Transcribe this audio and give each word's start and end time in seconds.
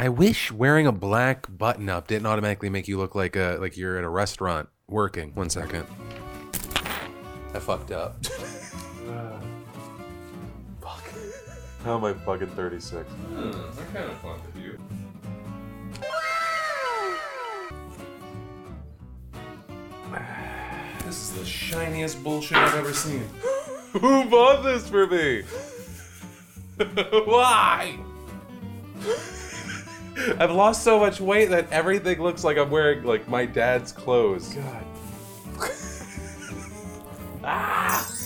I 0.00 0.08
wish 0.08 0.50
wearing 0.50 0.86
a 0.86 0.92
black 0.92 1.46
button 1.58 1.90
up 1.90 2.08
didn't 2.08 2.24
automatically 2.24 2.70
make 2.70 2.88
you 2.88 2.96
look 2.96 3.14
like 3.14 3.36
a 3.36 3.58
like 3.60 3.76
you're 3.76 3.98
at 3.98 4.04
a 4.04 4.08
restaurant 4.08 4.70
working. 4.88 5.34
One 5.34 5.50
second. 5.50 5.84
I 7.52 7.58
fucked 7.58 7.90
up. 7.90 8.24
Fuck. 10.80 11.04
How 11.84 11.98
am 11.98 12.04
I 12.04 12.14
fucking 12.14 12.46
36? 12.48 13.10
Hmm, 13.10 13.50
I 13.50 13.82
kind 13.92 14.10
of 14.10 14.16
fucked 14.20 14.46
with 14.46 14.56
you. 14.64 14.78
This 21.04 21.22
is 21.22 21.32
the 21.38 21.44
shiniest 21.44 22.22
bullshit 22.22 22.56
I've 22.56 22.74
ever 22.74 22.94
seen. 22.94 23.28
Who 23.92 24.24
bought 24.30 24.62
this 24.62 24.88
for 24.88 25.06
me? 25.08 25.42
Why? 27.26 27.98
I've 30.38 30.50
lost 30.50 30.82
so 30.84 30.98
much 30.98 31.20
weight 31.20 31.50
that 31.50 31.70
everything 31.72 32.20
looks 32.20 32.44
like 32.44 32.56
I'm 32.56 32.70
wearing 32.70 33.04
like 33.04 33.28
my 33.28 33.46
dad's 33.46 33.92
clothes. 33.92 34.54
God. 34.54 34.84
Ah! 37.42 37.79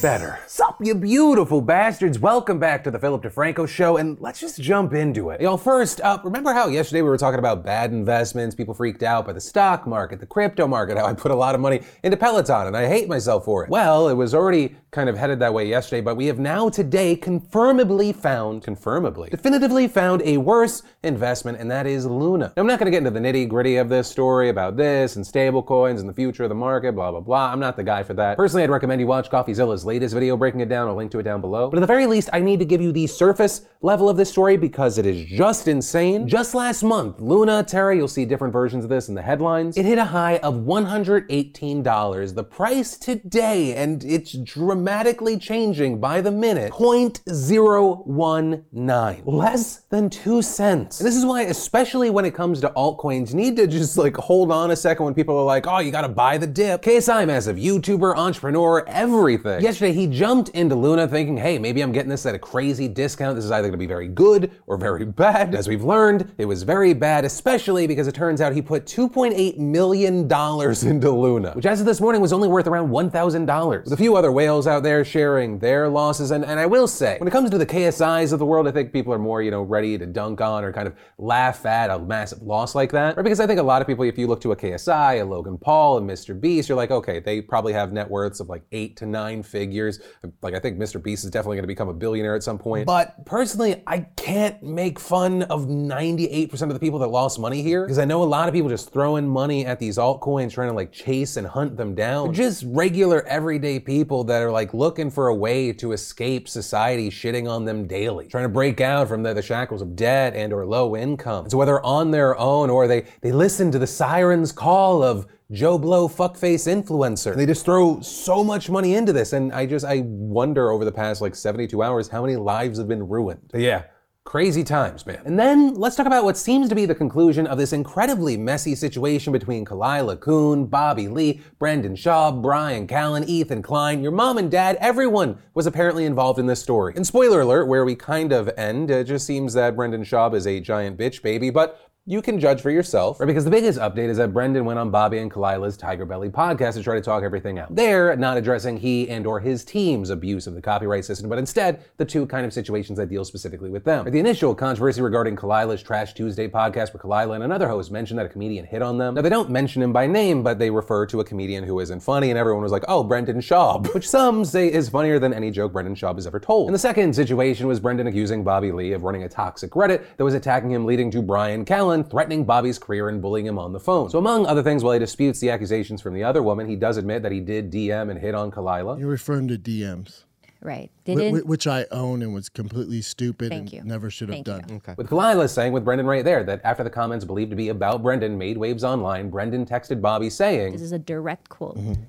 Better. 0.04 0.38
Sup, 0.46 0.76
you 0.82 0.94
beautiful 0.94 1.62
bastards. 1.62 2.18
Welcome 2.18 2.58
back 2.58 2.84
to 2.84 2.90
the 2.90 2.98
Philip 2.98 3.22
DeFranco 3.22 3.66
show, 3.66 3.96
and 3.96 4.20
let's 4.20 4.38
just 4.38 4.60
jump 4.60 4.92
into 4.92 5.30
it. 5.30 5.40
Y'all, 5.40 5.56
first 5.56 5.98
up, 6.02 6.26
remember 6.26 6.52
how 6.52 6.68
yesterday 6.68 7.00
we 7.00 7.08
were 7.08 7.16
talking 7.16 7.38
about 7.38 7.64
bad 7.64 7.90
investments, 7.90 8.54
people 8.54 8.74
freaked 8.74 9.02
out 9.02 9.24
by 9.24 9.32
the 9.32 9.40
stock 9.40 9.86
market, 9.86 10.20
the 10.20 10.26
crypto 10.26 10.66
market, 10.66 10.98
how 10.98 11.06
I 11.06 11.14
put 11.14 11.30
a 11.30 11.34
lot 11.34 11.54
of 11.54 11.62
money 11.62 11.80
into 12.02 12.18
Peloton, 12.18 12.66
and 12.66 12.76
I 12.76 12.86
hate 12.86 13.08
myself 13.08 13.46
for 13.46 13.64
it. 13.64 13.70
Well, 13.70 14.10
it 14.10 14.12
was 14.12 14.34
already 14.34 14.76
kind 14.90 15.08
of 15.08 15.16
headed 15.16 15.38
that 15.38 15.54
way 15.54 15.66
yesterday, 15.66 16.02
but 16.02 16.16
we 16.18 16.26
have 16.26 16.38
now 16.38 16.68
today 16.68 17.16
confirmably 17.16 18.12
found, 18.12 18.62
confirmably, 18.62 19.30
definitively 19.30 19.88
found 19.88 20.20
a 20.20 20.36
worse 20.36 20.82
investment, 21.02 21.58
and 21.58 21.70
that 21.70 21.86
is 21.86 22.04
Luna. 22.04 22.52
Now, 22.54 22.60
I'm 22.60 22.66
not 22.66 22.78
going 22.78 22.92
to 22.92 22.96
get 22.96 22.98
into 22.98 23.10
the 23.10 23.20
nitty 23.20 23.48
gritty 23.48 23.78
of 23.78 23.88
this 23.88 24.06
story 24.06 24.50
about 24.50 24.76
this 24.76 25.16
and 25.16 25.24
stablecoins 25.24 26.00
and 26.00 26.06
the 26.06 26.12
future 26.12 26.42
of 26.42 26.50
the 26.50 26.54
market, 26.54 26.94
blah, 26.94 27.10
blah, 27.10 27.20
blah. 27.20 27.50
I'm 27.50 27.58
not 27.58 27.76
the 27.76 27.82
guy 27.82 28.02
for 28.02 28.12
that. 28.12 28.36
Personally, 28.36 28.64
I'd 28.64 28.70
recommend 28.70 29.00
you 29.00 29.06
watch 29.06 29.30
Coffeezilla's 29.30 29.82
latest 29.84 29.93
video 30.02 30.36
breaking 30.36 30.60
it 30.60 30.68
down. 30.68 30.88
I'll 30.88 30.94
link 30.94 31.10
to 31.12 31.18
it 31.18 31.22
down 31.22 31.40
below. 31.40 31.70
But 31.70 31.78
at 31.78 31.80
the 31.80 31.86
very 31.86 32.06
least, 32.06 32.28
I 32.32 32.40
need 32.40 32.58
to 32.58 32.64
give 32.64 32.80
you 32.80 32.92
the 32.92 33.06
surface 33.06 33.66
level 33.82 34.08
of 34.08 34.16
this 34.16 34.30
story 34.30 34.56
because 34.56 34.98
it 34.98 35.06
is 35.06 35.24
just 35.26 35.68
insane. 35.68 36.26
Just 36.26 36.54
last 36.54 36.82
month, 36.82 37.20
Luna, 37.20 37.62
Terra, 37.62 37.94
you'll 37.94 38.08
see 38.08 38.24
different 38.24 38.52
versions 38.52 38.84
of 38.84 38.90
this 38.90 39.08
in 39.08 39.14
the 39.14 39.22
headlines. 39.22 39.76
It 39.76 39.84
hit 39.84 39.98
a 39.98 40.04
high 40.04 40.38
of 40.38 40.54
$118. 40.54 42.34
The 42.34 42.44
price 42.44 42.96
today, 42.96 43.74
and 43.74 44.02
it's 44.04 44.32
dramatically 44.32 45.38
changing 45.38 46.00
by 46.00 46.20
the 46.20 46.30
minute, 46.30 46.72
0.019. 46.72 49.22
Less 49.24 49.76
than 49.90 50.10
two 50.10 50.42
cents. 50.42 51.00
And 51.00 51.06
this 51.06 51.16
is 51.16 51.24
why, 51.24 51.42
especially 51.42 52.10
when 52.10 52.24
it 52.24 52.34
comes 52.34 52.60
to 52.62 52.70
altcoins, 52.70 53.30
you 53.30 53.36
need 53.36 53.56
to 53.56 53.66
just 53.66 53.98
like 53.98 54.16
hold 54.16 54.50
on 54.50 54.70
a 54.70 54.76
second 54.76 55.04
when 55.04 55.14
people 55.14 55.36
are 55.36 55.44
like, 55.44 55.66
oh, 55.66 55.80
you 55.80 55.90
gotta 55.90 56.08
buy 56.08 56.38
the 56.38 56.46
dip. 56.46 56.82
KSI, 56.82 57.26
massive 57.26 57.56
YouTuber, 57.56 58.16
entrepreneur, 58.16 58.84
everything. 58.86 59.60
Yesterday, 59.60 59.83
he 59.92 60.06
jumped 60.06 60.50
into 60.50 60.74
Luna 60.74 61.06
thinking, 61.08 61.36
hey, 61.36 61.58
maybe 61.58 61.82
I'm 61.82 61.92
getting 61.92 62.10
this 62.10 62.24
at 62.26 62.34
a 62.34 62.38
crazy 62.38 62.88
discount. 62.88 63.36
This 63.36 63.44
is 63.44 63.50
either 63.50 63.68
gonna 63.68 63.76
be 63.76 63.86
very 63.86 64.08
good 64.08 64.50
or 64.66 64.76
very 64.76 65.04
bad. 65.04 65.54
As 65.54 65.68
we've 65.68 65.84
learned, 65.84 66.32
it 66.38 66.46
was 66.46 66.62
very 66.62 66.94
bad, 66.94 67.24
especially 67.24 67.86
because 67.86 68.06
it 68.06 68.14
turns 68.14 68.40
out 68.40 68.52
he 68.52 68.62
put 68.62 68.86
$2.8 68.86 69.58
million 69.58 70.16
into 70.24 71.10
Luna, 71.10 71.52
which 71.52 71.66
as 71.66 71.80
of 71.80 71.86
this 71.86 72.00
morning 72.00 72.20
was 72.20 72.32
only 72.32 72.48
worth 72.48 72.66
around 72.66 72.90
$1,000. 72.90 73.84
With 73.84 73.92
a 73.92 73.96
few 73.96 74.16
other 74.16 74.32
whales 74.32 74.66
out 74.66 74.82
there 74.82 75.04
sharing 75.04 75.58
their 75.58 75.88
losses. 75.88 76.30
And, 76.30 76.44
and 76.44 76.58
I 76.58 76.66
will 76.66 76.86
say, 76.86 77.18
when 77.18 77.28
it 77.28 77.30
comes 77.30 77.50
to 77.50 77.58
the 77.58 77.66
KSIs 77.66 78.32
of 78.32 78.38
the 78.38 78.46
world, 78.46 78.68
I 78.68 78.70
think 78.70 78.92
people 78.92 79.12
are 79.12 79.18
more, 79.18 79.42
you 79.42 79.50
know, 79.50 79.62
ready 79.62 79.98
to 79.98 80.06
dunk 80.06 80.40
on 80.40 80.64
or 80.64 80.72
kind 80.72 80.86
of 80.86 80.94
laugh 81.18 81.64
at 81.66 81.90
a 81.90 81.98
massive 81.98 82.42
loss 82.42 82.74
like 82.74 82.92
that. 82.92 83.16
Right? 83.16 83.22
Because 83.22 83.40
I 83.40 83.46
think 83.46 83.60
a 83.60 83.62
lot 83.62 83.82
of 83.82 83.88
people, 83.88 84.04
if 84.04 84.18
you 84.18 84.26
look 84.26 84.40
to 84.42 84.52
a 84.52 84.56
KSI, 84.56 85.20
a 85.20 85.24
Logan 85.24 85.58
Paul, 85.58 85.98
a 85.98 86.00
Mr. 86.00 86.38
Beast, 86.38 86.68
you're 86.68 86.76
like, 86.76 86.90
okay, 86.90 87.20
they 87.20 87.40
probably 87.40 87.72
have 87.72 87.92
net 87.92 88.10
worths 88.10 88.40
of 88.40 88.48
like 88.48 88.62
eight 88.72 88.96
to 88.98 89.06
nine 89.06 89.42
figures. 89.42 89.63
Years 89.72 90.00
like 90.42 90.54
I 90.54 90.58
think 90.58 90.78
Mr. 90.78 91.02
Beast 91.02 91.24
is 91.24 91.30
definitely 91.30 91.56
going 91.56 91.64
to 91.64 91.68
become 91.68 91.88
a 91.88 91.94
billionaire 91.94 92.34
at 92.34 92.42
some 92.42 92.58
point. 92.58 92.86
But 92.86 93.24
personally, 93.26 93.82
I 93.86 94.00
can't 94.16 94.62
make 94.62 94.98
fun 94.98 95.42
of 95.44 95.66
98% 95.66 96.62
of 96.62 96.68
the 96.70 96.78
people 96.78 96.98
that 97.00 97.08
lost 97.08 97.38
money 97.38 97.62
here 97.62 97.84
because 97.84 97.98
I 97.98 98.04
know 98.04 98.22
a 98.22 98.24
lot 98.24 98.48
of 98.48 98.54
people 98.54 98.70
just 98.70 98.92
throwing 98.92 99.28
money 99.28 99.66
at 99.66 99.78
these 99.78 99.98
altcoins 99.98 100.52
trying 100.52 100.68
to 100.68 100.74
like 100.74 100.92
chase 100.92 101.36
and 101.36 101.46
hunt 101.46 101.76
them 101.76 101.94
down. 101.94 102.26
They're 102.26 102.44
just 102.44 102.64
regular 102.66 103.24
everyday 103.26 103.80
people 103.80 104.24
that 104.24 104.42
are 104.42 104.50
like 104.50 104.74
looking 104.74 105.10
for 105.10 105.28
a 105.28 105.34
way 105.34 105.72
to 105.74 105.92
escape 105.92 106.48
society 106.48 107.10
shitting 107.10 107.50
on 107.50 107.64
them 107.64 107.86
daily, 107.86 108.26
trying 108.28 108.44
to 108.44 108.48
break 108.48 108.80
out 108.80 109.08
from 109.08 109.22
the, 109.22 109.34
the 109.34 109.42
shackles 109.42 109.82
of 109.82 109.96
debt 109.96 110.34
and 110.34 110.52
or 110.52 110.66
low 110.66 110.96
income. 110.96 111.48
So 111.50 111.58
whether 111.58 111.84
on 111.84 112.10
their 112.10 112.36
own 112.38 112.70
or 112.70 112.86
they 112.86 113.06
they 113.20 113.32
listen 113.32 113.70
to 113.72 113.78
the 113.78 113.86
siren's 113.86 114.52
call 114.52 115.02
of 115.02 115.26
Joe 115.54 115.78
Blow 115.78 116.08
fuckface 116.08 116.66
influencer. 116.66 117.34
They 117.34 117.46
just 117.46 117.64
throw 117.64 118.00
so 118.00 118.42
much 118.42 118.68
money 118.68 118.94
into 118.94 119.12
this. 119.12 119.32
And 119.32 119.52
I 119.52 119.66
just, 119.66 119.84
I 119.84 120.02
wonder 120.04 120.70
over 120.70 120.84
the 120.84 120.92
past 120.92 121.22
like 121.22 121.34
72 121.34 121.82
hours 121.82 122.08
how 122.08 122.22
many 122.22 122.36
lives 122.36 122.78
have 122.78 122.88
been 122.88 123.08
ruined. 123.08 123.48
But 123.52 123.60
yeah. 123.60 123.84
Crazy 124.24 124.64
times, 124.64 125.04
man. 125.04 125.20
And 125.26 125.38
then 125.38 125.74
let's 125.74 125.96
talk 125.96 126.06
about 126.06 126.24
what 126.24 126.38
seems 126.38 126.70
to 126.70 126.74
be 126.74 126.86
the 126.86 126.94
conclusion 126.94 127.46
of 127.46 127.58
this 127.58 127.74
incredibly 127.74 128.38
messy 128.38 128.74
situation 128.74 129.34
between 129.34 129.66
Khalyla 129.66 130.18
Kuhn, 130.18 130.64
Bobby 130.64 131.08
Lee, 131.08 131.42
Brendan 131.58 131.94
Schaub, 131.94 132.40
Brian 132.40 132.86
Callen, 132.86 133.28
Ethan 133.28 133.60
Klein, 133.60 134.02
your 134.02 134.12
mom 134.12 134.38
and 134.38 134.50
dad, 134.50 134.78
everyone 134.80 135.36
was 135.52 135.66
apparently 135.66 136.06
involved 136.06 136.38
in 136.38 136.46
this 136.46 136.62
story. 136.62 136.94
And 136.96 137.06
spoiler 137.06 137.42
alert, 137.42 137.66
where 137.66 137.84
we 137.84 137.94
kind 137.94 138.32
of 138.32 138.50
end, 138.56 138.90
it 138.90 139.04
just 139.04 139.26
seems 139.26 139.52
that 139.52 139.76
Brendan 139.76 140.04
Schaub 140.04 140.34
is 140.34 140.46
a 140.46 140.58
giant 140.58 140.98
bitch 140.98 141.20
baby, 141.20 141.50
but 141.50 141.83
you 142.06 142.20
can 142.20 142.38
judge 142.38 142.60
for 142.60 142.70
yourself. 142.70 143.18
Right? 143.18 143.26
Because 143.26 143.46
the 143.46 143.50
biggest 143.50 143.78
update 143.78 144.10
is 144.10 144.18
that 144.18 144.34
Brendan 144.34 144.66
went 144.66 144.78
on 144.78 144.90
Bobby 144.90 145.18
and 145.18 145.30
Khalyla's 145.30 145.74
Tiger 145.74 146.04
Belly 146.04 146.28
podcast 146.28 146.74
to 146.74 146.82
try 146.82 146.96
to 146.96 147.00
talk 147.00 147.22
everything 147.22 147.58
out. 147.58 147.74
They're 147.74 148.14
not 148.16 148.36
addressing 148.36 148.76
he 148.76 149.08
and 149.08 149.26
or 149.26 149.40
his 149.40 149.64
team's 149.64 150.10
abuse 150.10 150.46
of 150.46 150.54
the 150.54 150.60
copyright 150.60 151.06
system, 151.06 151.30
but 151.30 151.38
instead 151.38 151.82
the 151.96 152.04
two 152.04 152.26
kind 152.26 152.44
of 152.44 152.52
situations 152.52 152.98
that 152.98 153.08
deal 153.08 153.24
specifically 153.24 153.70
with 153.70 153.84
them. 153.84 154.04
Right? 154.04 154.12
The 154.12 154.18
initial 154.18 154.54
controversy 154.54 155.00
regarding 155.00 155.34
Khalyla's 155.36 155.82
Trash 155.82 156.12
Tuesday 156.12 156.46
podcast 156.46 156.92
where 156.92 157.02
Khalyla 157.02 157.36
and 157.36 157.44
another 157.44 157.68
host 157.68 157.90
mentioned 157.90 158.18
that 158.18 158.26
a 158.26 158.28
comedian 158.28 158.66
hit 158.66 158.82
on 158.82 158.98
them. 158.98 159.14
Now 159.14 159.22
they 159.22 159.30
don't 159.30 159.48
mention 159.48 159.80
him 159.80 159.94
by 159.94 160.06
name, 160.06 160.42
but 160.42 160.58
they 160.58 160.68
refer 160.68 161.06
to 161.06 161.20
a 161.20 161.24
comedian 161.24 161.64
who 161.64 161.80
isn't 161.80 162.00
funny 162.00 162.28
and 162.28 162.38
everyone 162.38 162.62
was 162.62 162.72
like, 162.72 162.84
oh, 162.86 163.02
Brendan 163.02 163.40
Schaub, 163.40 163.94
which 163.94 164.06
some 164.06 164.44
say 164.44 164.70
is 164.70 164.90
funnier 164.90 165.18
than 165.18 165.32
any 165.32 165.50
joke 165.50 165.72
Brendan 165.72 165.94
Schaub 165.94 166.16
has 166.16 166.26
ever 166.26 166.38
told. 166.38 166.68
And 166.68 166.74
the 166.74 166.78
second 166.78 167.16
situation 167.16 167.66
was 167.66 167.80
Brendan 167.80 168.08
accusing 168.08 168.44
Bobby 168.44 168.72
Lee 168.72 168.92
of 168.92 169.04
running 169.04 169.22
a 169.22 169.28
toxic 169.28 169.70
Reddit 169.70 170.04
that 170.18 170.24
was 170.24 170.34
attacking 170.34 170.70
him 170.70 170.84
leading 170.84 171.10
to 171.10 171.22
Brian 171.22 171.64
Callen 171.64 171.93
threatening 172.02 172.44
Bobby's 172.44 172.78
career 172.78 173.08
and 173.10 173.22
bullying 173.22 173.46
him 173.46 173.58
on 173.58 173.72
the 173.72 173.78
phone. 173.78 174.10
So 174.10 174.18
among 174.18 174.46
other 174.46 174.62
things, 174.62 174.82
while 174.82 174.94
he 174.94 174.98
disputes 174.98 175.38
the 175.38 175.50
accusations 175.50 176.00
from 176.00 176.14
the 176.14 176.24
other 176.24 176.42
woman, 176.42 176.66
he 176.68 176.74
does 176.76 176.96
admit 176.96 177.22
that 177.22 177.30
he 177.30 177.40
did 177.40 177.70
DM 177.70 178.10
and 178.10 178.18
hit 178.18 178.34
on 178.34 178.50
Khalyla. 178.50 178.98
You're 178.98 179.08
referring 179.08 179.46
to 179.48 179.58
DMs, 179.58 180.24
Right. 180.62 180.90
Didn't. 181.04 181.46
which 181.46 181.66
I 181.66 181.84
own 181.90 182.22
and 182.22 182.32
was 182.32 182.48
completely 182.48 183.02
stupid 183.02 183.50
Thank 183.50 183.60
and 183.64 183.72
you. 183.72 183.82
never 183.84 184.08
should 184.08 184.30
have 184.30 184.36
Thank 184.44 184.46
done. 184.46 184.64
you. 184.86 184.94
With 184.96 185.10
Khalyla 185.10 185.48
saying 185.50 185.74
with 185.74 185.84
Brendan 185.84 186.06
right 186.06 186.24
there 186.24 186.42
that 186.42 186.62
after 186.64 186.82
the 186.82 186.88
comments 186.88 187.24
believed 187.26 187.50
to 187.50 187.56
be 187.56 187.68
about 187.68 188.02
Brendan 188.02 188.38
made 188.38 188.56
waves 188.56 188.82
online, 188.82 189.28
Brendan 189.28 189.66
texted 189.66 190.00
Bobby 190.00 190.30
saying, 190.30 190.72
this 190.72 190.80
is 190.80 190.92
a 190.92 190.98
direct 190.98 191.50
quote. 191.50 191.76
Mm-hmm. 191.76 192.02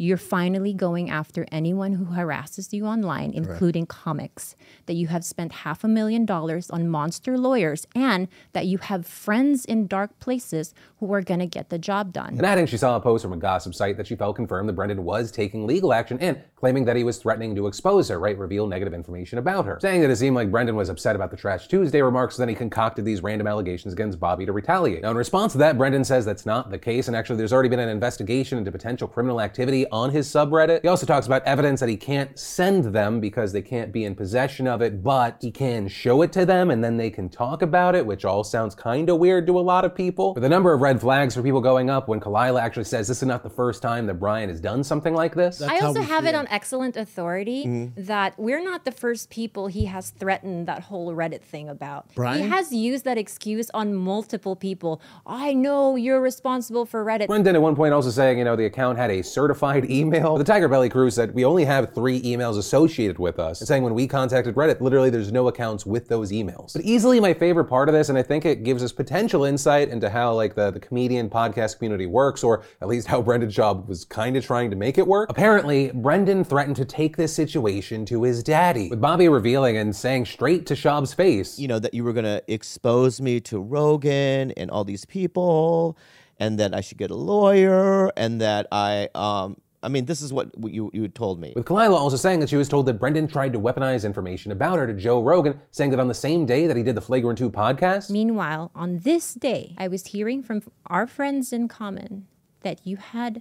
You're 0.00 0.16
finally 0.16 0.72
going 0.72 1.10
after 1.10 1.44
anyone 1.52 1.92
who 1.92 2.06
harasses 2.06 2.72
you 2.72 2.86
online, 2.86 3.32
including 3.34 3.84
comics, 3.84 4.56
that 4.86 4.94
you 4.94 5.08
have 5.08 5.26
spent 5.26 5.52
half 5.52 5.84
a 5.84 5.88
million 5.88 6.24
dollars 6.24 6.70
on 6.70 6.88
monster 6.88 7.36
lawyers, 7.36 7.86
and 7.94 8.26
that 8.54 8.64
you 8.64 8.78
have 8.78 9.06
friends 9.06 9.66
in 9.66 9.86
dark 9.86 10.18
places 10.18 10.72
who 11.00 11.12
are 11.14 11.22
going 11.22 11.40
to 11.40 11.46
get 11.46 11.70
the 11.70 11.78
job 11.78 12.12
done. 12.12 12.34
and 12.36 12.44
adding 12.44 12.66
she 12.66 12.76
saw 12.76 12.94
a 12.94 13.00
post 13.00 13.22
from 13.22 13.32
a 13.32 13.36
gossip 13.36 13.74
site 13.74 13.96
that 13.96 14.06
she 14.06 14.14
felt 14.14 14.36
confirmed 14.36 14.68
that 14.68 14.74
Brendan 14.74 15.02
was 15.02 15.32
taking 15.32 15.66
legal 15.66 15.92
action 15.92 16.18
and 16.20 16.40
claiming 16.54 16.84
that 16.84 16.94
he 16.94 17.04
was 17.04 17.16
threatening 17.16 17.54
to 17.56 17.66
expose 17.66 18.08
her, 18.08 18.20
right, 18.20 18.36
reveal 18.36 18.66
negative 18.66 18.92
information 18.92 19.38
about 19.38 19.64
her. 19.64 19.78
Saying 19.80 20.02
that 20.02 20.10
it 20.10 20.16
seemed 20.16 20.36
like 20.36 20.50
Brendan 20.50 20.76
was 20.76 20.90
upset 20.90 21.16
about 21.16 21.30
the 21.30 21.36
Trash 21.38 21.68
Tuesday 21.68 22.02
remarks, 22.02 22.36
then 22.36 22.50
he 22.50 22.54
concocted 22.54 23.06
these 23.06 23.22
random 23.22 23.46
allegations 23.46 23.94
against 23.94 24.20
Bobby 24.20 24.44
to 24.44 24.52
retaliate. 24.52 25.02
Now, 25.02 25.10
in 25.10 25.16
response 25.16 25.52
to 25.52 25.58
that, 25.58 25.78
Brendan 25.78 26.04
says 26.04 26.26
that's 26.26 26.44
not 26.44 26.70
the 26.70 26.78
case, 26.78 27.08
and 27.08 27.16
actually 27.16 27.36
there's 27.36 27.52
already 27.52 27.70
been 27.70 27.80
an 27.80 27.88
investigation 27.88 28.58
into 28.58 28.70
potential 28.70 29.08
criminal 29.08 29.40
activity 29.40 29.86
on 29.90 30.10
his 30.10 30.28
subreddit. 30.28 30.82
He 30.82 30.88
also 30.88 31.06
talks 31.06 31.26
about 31.26 31.42
evidence 31.44 31.80
that 31.80 31.88
he 31.88 31.96
can't 31.96 32.38
send 32.38 32.84
them 32.84 33.20
because 33.20 33.52
they 33.52 33.62
can't 33.62 33.90
be 33.90 34.04
in 34.04 34.14
possession 34.14 34.66
of 34.66 34.82
it, 34.82 35.02
but 35.02 35.38
he 35.40 35.50
can 35.50 35.88
show 35.88 36.20
it 36.20 36.32
to 36.32 36.44
them 36.44 36.70
and 36.70 36.84
then 36.84 36.98
they 36.98 37.08
can 37.08 37.30
talk 37.30 37.62
about 37.62 37.94
it, 37.94 38.04
which 38.04 38.26
all 38.26 38.44
sounds 38.44 38.74
kind 38.74 39.08
of 39.08 39.18
weird 39.18 39.46
to 39.46 39.58
a 39.58 39.60
lot 39.60 39.86
of 39.86 39.94
people. 39.94 40.34
But 40.34 40.40
the 40.40 40.48
number 40.48 40.74
of 40.74 40.82
red 40.90 41.00
flags 41.00 41.36
for 41.36 41.42
people 41.42 41.60
going 41.60 41.88
up 41.88 42.08
when 42.08 42.18
Khalyla 42.18 42.60
actually 42.60 42.82
says 42.84 43.06
this 43.06 43.22
is 43.22 43.28
not 43.28 43.44
the 43.44 43.50
first 43.50 43.80
time 43.80 44.06
that 44.06 44.14
Brian 44.14 44.48
has 44.48 44.60
done 44.60 44.82
something 44.82 45.14
like 45.14 45.36
this. 45.36 45.58
That's 45.58 45.70
I 45.70 45.86
also 45.86 46.00
we 46.00 46.06
have 46.06 46.26
it 46.26 46.34
on 46.34 46.48
excellent 46.48 46.96
authority 46.96 47.64
mm-hmm. 47.64 48.02
that 48.02 48.36
we're 48.36 48.62
not 48.62 48.84
the 48.84 48.90
first 48.90 49.30
people 49.30 49.68
he 49.68 49.84
has 49.84 50.10
threatened 50.10 50.66
that 50.66 50.82
whole 50.82 51.14
Reddit 51.14 51.42
thing 51.42 51.68
about. 51.68 52.06
He 52.08 52.16
Brian? 52.16 52.48
has 52.48 52.72
used 52.72 53.04
that 53.04 53.18
excuse 53.18 53.70
on 53.72 53.94
multiple 53.94 54.56
people. 54.56 55.00
I 55.24 55.54
know 55.54 55.94
you're 55.94 56.20
responsible 56.20 56.86
for 56.86 57.04
Reddit. 57.04 57.28
Brendan 57.28 57.54
at 57.54 57.62
one 57.62 57.76
point 57.76 57.94
also 57.94 58.10
saying, 58.10 58.38
you 58.38 58.44
know, 58.44 58.56
the 58.56 58.66
account 58.66 58.98
had 58.98 59.12
a 59.12 59.22
certified 59.22 59.88
email. 59.98 60.38
The 60.38 60.44
Tigerbelly 60.44 60.90
crew 60.90 61.08
said 61.10 61.32
we 61.32 61.44
only 61.44 61.64
have 61.64 61.94
three 61.94 62.20
emails 62.22 62.58
associated 62.58 63.20
with 63.20 63.38
us, 63.38 63.60
and 63.60 63.68
saying 63.68 63.84
when 63.84 63.94
we 63.94 64.08
contacted 64.08 64.56
Reddit, 64.56 64.80
literally 64.80 65.10
there's 65.10 65.30
no 65.30 65.46
accounts 65.46 65.86
with 65.86 66.08
those 66.08 66.32
emails. 66.32 66.72
But 66.72 66.82
easily 66.82 67.20
my 67.20 67.32
favorite 67.32 67.66
part 67.66 67.88
of 67.88 67.92
this, 67.92 68.08
and 68.08 68.18
I 68.18 68.22
think 68.22 68.44
it 68.44 68.64
gives 68.64 68.82
us 68.82 68.90
potential 68.90 69.44
insight 69.44 69.88
into 69.88 70.10
how 70.10 70.34
like 70.34 70.56
the, 70.56 70.72
the 70.72 70.79
comedian 70.80 71.30
podcast 71.30 71.76
community 71.76 72.06
works, 72.06 72.42
or 72.42 72.64
at 72.80 72.88
least 72.88 73.06
how 73.06 73.22
Brendan 73.22 73.50
Schaub 73.50 73.86
was 73.86 74.04
kind 74.04 74.36
of 74.36 74.44
trying 74.44 74.70
to 74.70 74.76
make 74.76 74.98
it 74.98 75.06
work. 75.06 75.30
Apparently, 75.30 75.90
Brendan 75.92 76.44
threatened 76.44 76.76
to 76.76 76.84
take 76.84 77.16
this 77.16 77.32
situation 77.32 78.04
to 78.06 78.22
his 78.22 78.42
daddy, 78.42 78.88
with 78.90 79.00
Bobby 79.00 79.28
revealing 79.28 79.76
and 79.76 79.94
saying 79.94 80.26
straight 80.26 80.66
to 80.66 80.74
Schaub's 80.74 81.14
face, 81.14 81.58
you 81.58 81.68
know, 81.68 81.78
that 81.78 81.94
you 81.94 82.04
were 82.04 82.12
going 82.12 82.24
to 82.24 82.42
expose 82.48 83.20
me 83.20 83.40
to 83.40 83.60
Rogan 83.60 84.50
and 84.52 84.70
all 84.70 84.84
these 84.84 85.04
people, 85.04 85.96
and 86.38 86.58
that 86.58 86.74
I 86.74 86.80
should 86.80 86.98
get 86.98 87.10
a 87.10 87.16
lawyer, 87.16 88.08
and 88.16 88.40
that 88.40 88.66
I, 88.72 89.08
um, 89.14 89.58
I 89.82 89.88
mean, 89.88 90.04
this 90.04 90.20
is 90.20 90.32
what 90.32 90.50
you 90.62 90.90
you 90.92 91.08
told 91.08 91.40
me. 91.40 91.52
With 91.56 91.64
Khalyla 91.64 91.94
also 91.94 92.16
saying 92.16 92.40
that 92.40 92.50
she 92.50 92.56
was 92.56 92.68
told 92.68 92.84
that 92.86 92.94
Brendan 93.00 93.26
tried 93.28 93.52
to 93.54 93.58
weaponize 93.60 94.04
information 94.04 94.52
about 94.52 94.78
her 94.78 94.86
to 94.86 94.92
Joe 94.92 95.22
Rogan, 95.22 95.58
saying 95.70 95.90
that 95.92 96.00
on 96.00 96.08
the 96.08 96.14
same 96.14 96.44
day 96.44 96.66
that 96.66 96.76
he 96.76 96.82
did 96.82 96.94
the 96.94 97.00
Flagrant 97.00 97.38
2 97.38 97.50
podcast, 97.50 98.10
Meanwhile, 98.10 98.70
on 98.74 98.98
this 98.98 99.32
day, 99.34 99.74
I 99.78 99.88
was 99.88 100.08
hearing 100.08 100.42
from 100.42 100.62
our 100.86 101.06
friends 101.06 101.52
in 101.52 101.66
common 101.68 102.26
that 102.60 102.86
you 102.86 102.98
had 102.98 103.40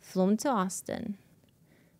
flown 0.00 0.36
to 0.38 0.48
Austin 0.48 1.16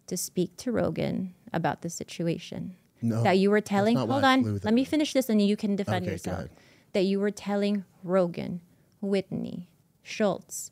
to 0.07 0.17
speak 0.17 0.57
to 0.59 0.71
Rogan 0.73 1.35
about 1.53 1.83
the 1.83 1.91
situation. 1.91 2.77
No, 3.03 3.23
that 3.23 3.39
you 3.39 3.51
were 3.51 3.61
telling, 3.63 3.97
hold 3.97 4.25
on, 4.25 4.61
let 4.63 4.75
me 4.75 4.85
finish 4.85 5.15
this 5.15 5.29
and 5.29 5.41
you 5.41 5.57
can 5.57 5.75
defend 5.75 6.05
Okay, 6.05 6.13
yourself. 6.13 6.39
ahead. 6.39 6.51
That 6.93 7.03
you 7.05 7.19
were 7.19 7.31
telling 7.31 7.85
Rogan, 8.05 8.61
Whitney, 9.01 9.69
Schulz, 10.03 10.71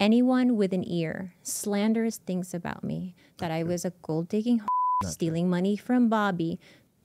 anyone 0.00 0.56
with 0.56 0.72
an 0.72 0.86
ear, 0.86 1.34
slanders 1.42 2.18
things 2.18 2.54
about 2.54 2.84
me, 2.84 3.14
that 3.38 3.50
I 3.50 3.62
was 3.62 3.84
a 3.84 3.92
gold 4.02 4.28
digging 4.28 4.60
stealing 5.04 5.48
money 5.50 5.76
from 5.76 6.08
Bobby 6.08 6.58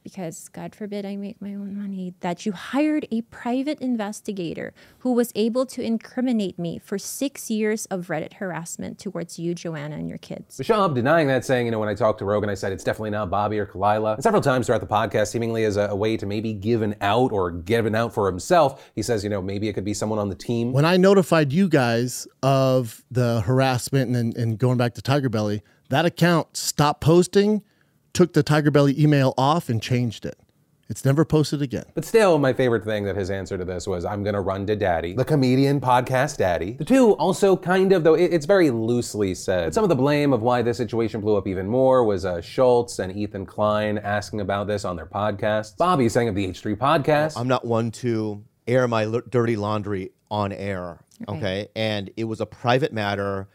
because 0.04 0.50
God 0.50 0.75
forbid 0.75 1.06
I 1.06 1.16
make 1.16 1.42
my 1.42 1.50
own 1.50 1.78
money, 1.78 2.13
that 2.22 2.46
you 2.46 2.51
hired 2.51 3.07
a 3.12 3.22
private 3.24 3.80
investigator 3.80 4.74
who 5.00 5.13
was 5.13 5.31
able 5.36 5.66
to 5.68 5.81
incriminate 5.81 6.57
me 6.57 6.80
for 6.80 6.98
six 6.98 7.50
years 7.50 7.86
of 7.88 8.07
Reddit 8.07 8.34
harassment 8.34 9.00
towards 9.00 9.40
you, 9.40 9.54
Joanna, 9.54 9.96
and 9.96 10.10
your 10.10 10.18
kids. 10.18 10.57
Bashab 10.57 10.96
denying 10.96 11.28
that, 11.28 11.46
saying, 11.46 11.66
you 11.66 11.72
know, 11.72 11.80
when 11.80 11.90
I 11.90 11.96
talked 11.96 12.19
to 12.19 12.25
Rogan, 12.25 12.50
I 12.50 12.54
said 12.54 12.72
it's 12.72 12.84
definitely 12.84 13.12
not 13.12 13.30
Bobby 13.30 13.60
or 13.60 13.66
Khalyla. 13.66 14.16
And 14.16 14.24
several 14.24 14.42
times 14.42 14.66
throughout 14.66 14.81
the 14.81 14.88
podcast, 14.88 15.28
seemingly 15.28 15.63
as 15.66 15.78
a, 15.78 15.88
a 15.88 15.96
way 15.96 16.18
to 16.18 16.25
maybe 16.25 16.54
give 16.54 16.81
an 16.81 16.95
out 17.02 17.31
or 17.31 17.52
give 17.52 17.86
an 17.86 17.95
out 17.95 18.13
for 18.13 18.28
himself, 18.28 18.92
he 18.95 19.02
says, 19.02 19.24
you 19.24 19.30
know, 19.30 19.42
maybe 19.42 19.68
it 19.68 19.74
could 19.74 19.86
be 19.86 19.94
someone 19.94 20.19
on 20.19 20.30
the 20.30 20.36
team. 20.36 20.72
When 20.72 20.86
I 20.86 20.98
notified 20.98 21.54
you 21.54 21.68
guys 21.68 22.28
of 22.44 23.04
the 23.12 23.42
harassment 23.42 24.16
and, 24.16 24.36
and 24.36 24.57
going 24.57 24.78
back 24.78 24.94
to 24.95 25.02
Tigerbelly, 25.02 25.62
that 25.90 26.06
account 26.06 26.56
stopped 26.56 27.02
posting, 27.02 27.63
took 28.14 28.34
the 28.34 28.44
Tigerbelly 28.44 28.98
email 28.98 29.34
off, 29.38 29.70
and 29.70 29.82
changed 29.82 30.26
it. 30.26 30.38
It's 30.90 31.06
never 31.06 31.24
posted 31.24 31.62
again. 31.62 31.84
But 31.94 32.04
still, 32.04 32.40
my 32.40 32.52
favorite 32.52 32.84
thing 32.84 33.04
that 33.06 33.16
his 33.16 33.30
answer 33.30 33.60
to 33.60 33.64
this 33.64 33.86
was, 33.86 34.06
I'm 34.06 34.24
gonna 34.24 34.42
run 34.42 34.66
to 34.66 34.76
daddy, 34.76 35.14
the 35.14 35.24
comedian 35.24 35.80
podcast 35.80 36.38
daddy. 36.38 36.72
The 36.74 36.86
two 36.86 37.12
also 37.18 37.56
kind 37.56 37.92
of, 37.94 38.04
though 38.04 38.16
it- 38.16 38.34
it's 38.34 38.48
very 38.48 38.72
loosely 38.72 39.36
said, 39.36 39.66
but 39.68 39.74
some 39.76 39.84
of 39.84 39.90
the 39.90 39.96
blame 39.96 40.34
of 40.34 40.42
why 40.42 40.64
this 40.64 40.78
situation 40.78 41.22
blew 41.22 41.36
up 41.36 41.46
even 41.46 41.68
more 41.68 42.04
was 42.04 42.26
uh, 42.26 42.42
Schulz 42.42 42.98
and 42.98 43.16
Ethan 43.16 43.46
Klein 43.46 44.00
asking 44.00 44.42
about 44.42 44.66
this 44.66 44.84
on 44.84 44.96
their 44.96 45.06
podcast. 45.06 45.78
Bobby 45.78 46.10
saying 46.10 46.28
of 46.30 46.34
the 46.34 46.48
H3 46.48 46.76
podcast. 46.76 47.38
I'm 47.40 47.48
not 47.48 47.66
one 47.66 47.92
to 47.92 48.44
air 48.68 48.88
my 48.88 49.04
l- 49.04 49.22
dirty 49.30 49.56
laundry 49.58 50.10
on 50.32 50.52
air. 50.52 51.02
Okay. 51.28 51.68
And 51.76 52.10
it 52.18 52.24
was 52.24 52.42
a 52.42 52.46
private 52.48 52.94
matter. 52.94 53.48